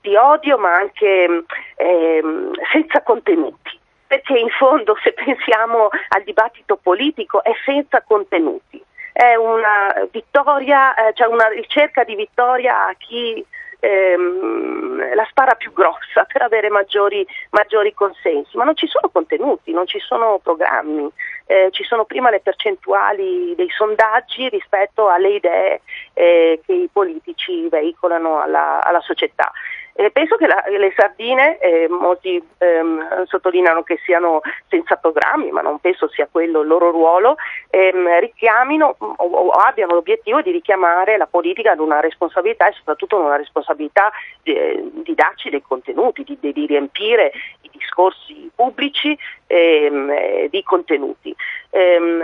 di 0.00 0.16
odio 0.16 0.58
ma 0.58 0.74
anche 0.74 1.44
ehm, 1.76 2.50
senza 2.72 3.02
contenuti, 3.02 3.78
perché 4.12 4.38
in 4.38 4.50
fondo 4.50 4.94
se 5.02 5.14
pensiamo 5.14 5.88
al 6.08 6.22
dibattito 6.22 6.76
politico 6.76 7.42
è 7.42 7.52
senza 7.64 8.02
contenuti, 8.02 8.78
è 9.10 9.36
una 9.36 10.06
vittoria, 10.10 10.92
eh, 10.94 11.14
cioè 11.14 11.28
una 11.28 11.48
ricerca 11.48 12.04
di 12.04 12.14
vittoria 12.14 12.88
a 12.88 12.94
chi 12.98 13.42
ehm, 13.80 15.14
la 15.14 15.26
spara 15.30 15.54
più 15.54 15.72
grossa 15.72 16.24
per 16.30 16.42
avere 16.42 16.68
maggiori, 16.68 17.26
maggiori, 17.52 17.94
consensi, 17.94 18.54
ma 18.58 18.64
non 18.64 18.76
ci 18.76 18.86
sono 18.86 19.08
contenuti, 19.10 19.72
non 19.72 19.86
ci 19.86 19.98
sono 19.98 20.38
programmi, 20.42 21.10
eh, 21.46 21.68
ci 21.70 21.82
sono 21.82 22.04
prima 22.04 22.28
le 22.28 22.40
percentuali 22.40 23.54
dei 23.54 23.70
sondaggi 23.70 24.50
rispetto 24.50 25.08
alle 25.08 25.36
idee 25.36 25.80
eh, 26.12 26.60
che 26.66 26.72
i 26.74 26.90
politici 26.92 27.66
veicolano 27.70 28.42
alla, 28.42 28.84
alla 28.84 29.00
società. 29.00 29.50
Eh, 29.94 30.10
penso 30.10 30.36
che 30.36 30.46
la, 30.46 30.64
le 30.66 30.92
sardine, 30.96 31.58
eh, 31.58 31.86
molti 31.88 32.42
ehm, 32.58 33.24
sottolineano 33.26 33.82
che 33.82 33.98
siano 34.04 34.40
senza 34.68 34.96
programmi, 34.96 35.50
ma 35.50 35.60
non 35.60 35.80
penso 35.80 36.08
sia 36.08 36.28
quello 36.30 36.62
il 36.62 36.66
loro 36.66 36.90
ruolo, 36.90 37.36
ehm, 37.68 38.18
richiamino 38.20 38.94
o, 38.98 39.14
o, 39.16 39.48
abbiano 39.50 39.92
l'obiettivo 39.92 40.40
di 40.40 40.50
richiamare 40.50 41.18
la 41.18 41.26
politica 41.26 41.72
ad 41.72 41.78
una 41.80 42.00
responsabilità 42.00 42.68
e 42.68 42.72
soprattutto 42.72 43.18
ad 43.18 43.26
una 43.26 43.36
responsabilità 43.36 44.10
di, 44.42 44.56
di 45.04 45.14
darci 45.14 45.50
dei 45.50 45.62
contenuti, 45.62 46.24
di, 46.24 46.52
di 46.52 46.66
riempire 46.66 47.30
i 47.60 47.70
discorsi 47.70 48.50
pubblici 48.54 49.16
ehm, 49.52 50.46
di 50.48 50.62
contenuti. 50.62 51.34
Ehm, 51.70 52.22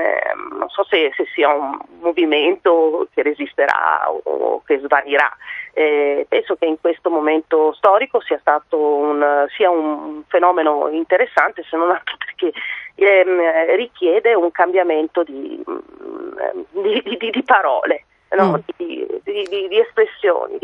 non 0.58 0.68
so 0.70 0.84
se, 0.84 1.12
se, 1.14 1.26
sia 1.34 1.52
un 1.52 1.78
movimento 2.00 3.06
che 3.12 3.22
resisterà 3.22 4.10
o 4.10 4.62
che 4.64 4.78
svanirà. 4.78 5.30
Eh, 5.74 6.26
penso 6.28 6.56
che 6.56 6.64
in 6.64 6.80
questo 6.80 7.10
momento 7.10 7.72
storico 7.74 8.20
sia 8.20 8.38
stato 8.38 8.78
un, 8.78 9.46
sia 9.54 9.70
un 9.70 10.22
fenomeno 10.26 10.88
interessante, 10.88 11.62
se 11.68 11.76
non 11.76 11.90
altro 11.90 12.16
perché 12.16 12.52
ehm, 12.94 13.76
richiede 13.76 14.34
un 14.34 14.50
cambiamento 14.50 15.22
di, 15.22 15.62
mm, 15.70 16.82
di, 16.82 17.16
di, 17.18 17.30
di 17.30 17.42
parole 17.44 18.04
no? 18.36 18.52
mm. 18.52 18.54
di, 18.76 19.06
di, 19.22 19.68
di, 19.68 19.78
espressioni, 19.78 20.58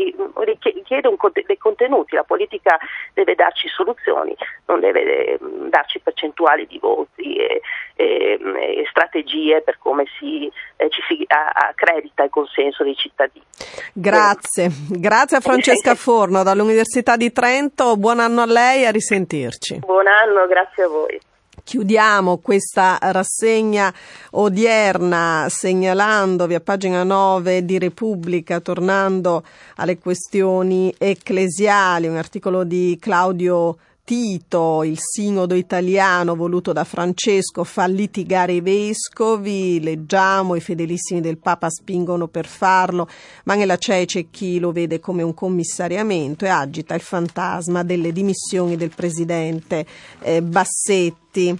richiede 0.63 1.07
un, 1.07 1.17
dei 1.45 1.57
contenuti, 1.57 2.15
la 2.15 2.23
politica 2.23 2.77
deve 3.13 3.35
darci 3.35 3.67
soluzioni, 3.67 4.35
non 4.67 4.79
deve 4.79 5.01
eh, 5.01 5.39
darci 5.69 5.99
percentuali 5.99 6.67
di 6.67 6.77
voti 6.79 7.35
e, 7.35 7.61
e, 7.95 8.39
e 8.41 8.85
strategie 8.89 9.61
per 9.61 9.77
come 9.79 10.05
si, 10.19 10.51
eh, 10.77 10.89
ci 10.89 11.01
si 11.07 11.25
accredita 11.27 12.23
il 12.23 12.29
consenso 12.29 12.83
dei 12.83 12.95
cittadini. 12.95 13.45
Grazie, 13.93 14.69
grazie 14.89 15.37
a 15.37 15.41
Francesca 15.41 15.95
Forno 15.95 16.43
dall'Università 16.43 17.15
di 17.15 17.31
Trento, 17.31 17.97
buon 17.97 18.19
anno 18.19 18.41
a 18.41 18.45
lei 18.45 18.83
e 18.83 18.87
a 18.87 18.91
risentirci. 18.91 19.79
Buon 19.79 20.07
anno, 20.07 20.45
grazie 20.47 20.83
a 20.83 20.87
voi. 20.87 21.19
Chiudiamo 21.65 22.37
questa 22.37 22.99
rassegna 23.01 23.91
odierna 24.33 25.47
segnalandovi 25.49 26.53
a 26.53 26.59
pagina 26.59 27.03
9 27.03 27.65
di 27.65 27.79
Repubblica, 27.79 28.59
tornando 28.59 29.43
alle 29.77 29.97
questioni 29.97 30.93
ecclesiali, 30.95 32.05
un 32.05 32.17
articolo 32.17 32.65
di 32.65 32.95
Claudio 33.01 33.77
Tito, 34.05 34.83
il 34.83 34.99
sinodo 34.99 35.55
italiano 35.55 36.35
voluto 36.35 36.71
da 36.71 36.83
Francesco 36.83 37.63
fa 37.63 37.87
litigare 37.87 38.53
i 38.53 38.61
vescovi, 38.61 39.81
leggiamo 39.81 40.53
i 40.53 40.59
fedelissimi 40.59 41.21
del 41.21 41.39
Papa 41.39 41.71
spingono 41.71 42.27
per 42.27 42.45
farlo, 42.45 43.07
ma 43.45 43.55
nella 43.55 43.77
CEI 43.77 44.05
c'è 44.05 44.25
chi 44.29 44.59
lo 44.59 44.71
vede 44.71 44.99
come 44.99 45.23
un 45.23 45.33
commissariamento 45.33 46.45
e 46.45 46.49
agita 46.49 46.93
il 46.93 47.01
fantasma 47.01 47.81
delle 47.81 48.11
dimissioni 48.11 48.75
del 48.75 48.91
presidente 48.93 49.83
eh, 50.19 50.43
Bassetti. 50.43 51.57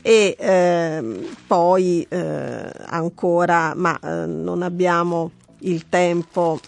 E 0.00 0.36
eh, 0.38 1.28
poi 1.44 2.06
eh, 2.08 2.72
ancora, 2.86 3.74
ma 3.74 3.98
eh, 3.98 4.26
non 4.26 4.62
abbiamo 4.62 5.32
il 5.62 5.88
tempo 5.88 6.60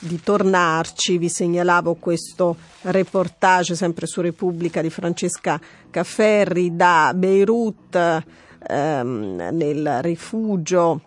di 0.00 0.20
tornarci, 0.20 1.18
vi 1.18 1.28
segnalavo 1.28 1.94
questo 1.94 2.56
reportage 2.82 3.74
sempre 3.74 4.06
su 4.06 4.20
Repubblica 4.20 4.82
di 4.82 4.90
Francesca 4.90 5.60
Cafferri 5.90 6.76
da 6.76 7.12
Beirut 7.14 8.22
ehm, 8.68 9.48
nel 9.52 10.02
rifugio 10.02 11.00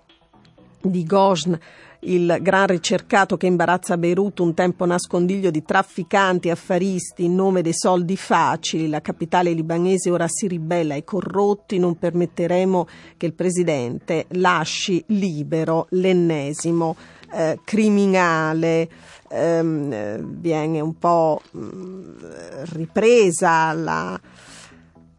di 0.81 1.03
Gosn 1.03 1.53
il 2.01 2.37
gran 2.41 2.67
ricercato 2.67 3.35
che 3.35 3.47
imbarazza 3.47 3.97
Beirut, 3.97 4.39
un 4.39 4.53
tempo 4.53 4.85
nascondiglio 4.85 5.51
di 5.51 5.63
trafficanti 5.63 6.47
e 6.47 6.51
affaristi 6.51 7.25
in 7.25 7.35
nome 7.35 7.61
dei 7.61 7.73
soldi 7.73 8.15
facili. 8.15 8.87
La 8.87 9.01
capitale 9.01 9.51
libanese 9.51 10.09
ora 10.09 10.27
si 10.29 10.47
ribella 10.47 10.93
ai 10.93 11.03
corrotti, 11.03 11.77
non 11.77 11.97
permetteremo 11.97 12.87
che 13.17 13.25
il 13.25 13.33
presidente 13.33 14.27
lasci 14.29 15.03
libero 15.07 15.87
l'ennesimo 15.89 16.95
eh, 17.31 17.59
criminale, 17.63 18.89
ehm, 19.29 20.17
viene 20.39 20.79
un 20.79 20.97
po' 20.97 21.41
mm, 21.55 22.23
ripresa 22.71 23.73
la 23.73 24.19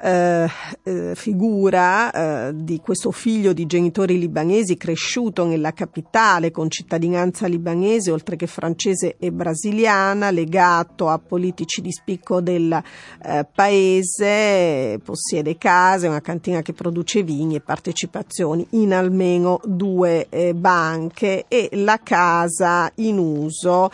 eh, 0.03 0.49
eh, 0.83 1.15
figura 1.15 2.49
eh, 2.49 2.53
di 2.55 2.81
questo 2.81 3.11
figlio 3.11 3.53
di 3.53 3.67
genitori 3.67 4.19
libanesi 4.19 4.79
cresciuto 4.79 5.45
nella 5.45 5.73
capitale 5.73 6.51
con 6.51 6.71
cittadinanza 6.71 7.47
libanese 7.47 8.11
oltre 8.11 8.37
che 8.37 8.47
francese 8.47 9.17
e 9.19 9.31
brasiliana, 9.31 10.31
legato 10.31 11.09
a 11.09 11.19
politici 11.19 11.83
di 11.83 11.93
spicco 11.93 12.41
del 12.41 12.73
eh, 12.73 13.47
paese, 13.55 14.99
possiede 15.05 15.59
case, 15.59 16.09
una 16.09 16.23
cantina 16.23 16.63
che 16.63 16.73
produce 16.73 17.23
vini 17.23 17.57
e 17.57 17.61
partecipazioni 17.61 18.67
in 18.71 18.95
almeno 18.95 19.61
due 19.65 20.29
eh, 20.31 20.55
banche. 20.55 21.45
E 21.47 21.69
la 21.73 22.01
casa 22.03 22.91
in 22.97 23.19
uso 23.19 23.91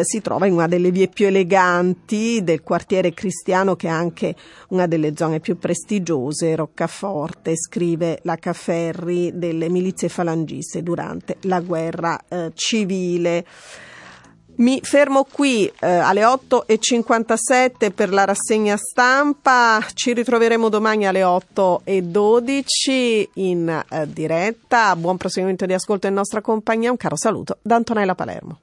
si 0.00 0.20
trova 0.20 0.46
in 0.46 0.54
una 0.54 0.66
delle 0.66 0.90
vie 0.90 1.08
più 1.08 1.26
eleganti 1.26 2.42
del 2.42 2.62
quartiere 2.62 3.12
cristiano 3.12 3.76
che 3.76 3.86
è 3.86 3.90
anche 3.90 4.34
una 4.70 4.86
delle 4.86 5.12
zone 5.14 5.40
più 5.44 5.58
prestigiose, 5.58 6.56
Roccaforte, 6.56 7.54
scrive 7.54 8.20
la 8.22 8.36
Cafferri 8.36 9.32
delle 9.34 9.68
milizie 9.68 10.08
falangiste 10.08 10.82
durante 10.82 11.36
la 11.42 11.60
guerra 11.60 12.18
eh, 12.26 12.52
civile. 12.54 13.44
Mi 14.56 14.80
fermo 14.82 15.26
qui 15.30 15.66
eh, 15.66 15.86
alle 15.86 16.22
8.57 16.22 17.92
per 17.92 18.10
la 18.10 18.24
rassegna 18.24 18.78
stampa, 18.78 19.84
ci 19.92 20.14
ritroveremo 20.14 20.70
domani 20.70 21.06
alle 21.06 21.20
8.12 21.20 23.28
in 23.34 23.68
eh, 23.68 24.10
diretta, 24.10 24.96
buon 24.96 25.18
proseguimento 25.18 25.66
di 25.66 25.74
ascolto 25.74 26.06
in 26.06 26.14
nostra 26.14 26.40
compagnia, 26.40 26.90
un 26.90 26.96
caro 26.96 27.16
saluto 27.16 27.58
da 27.60 27.74
Antonella 27.74 28.14
Palermo. 28.14 28.60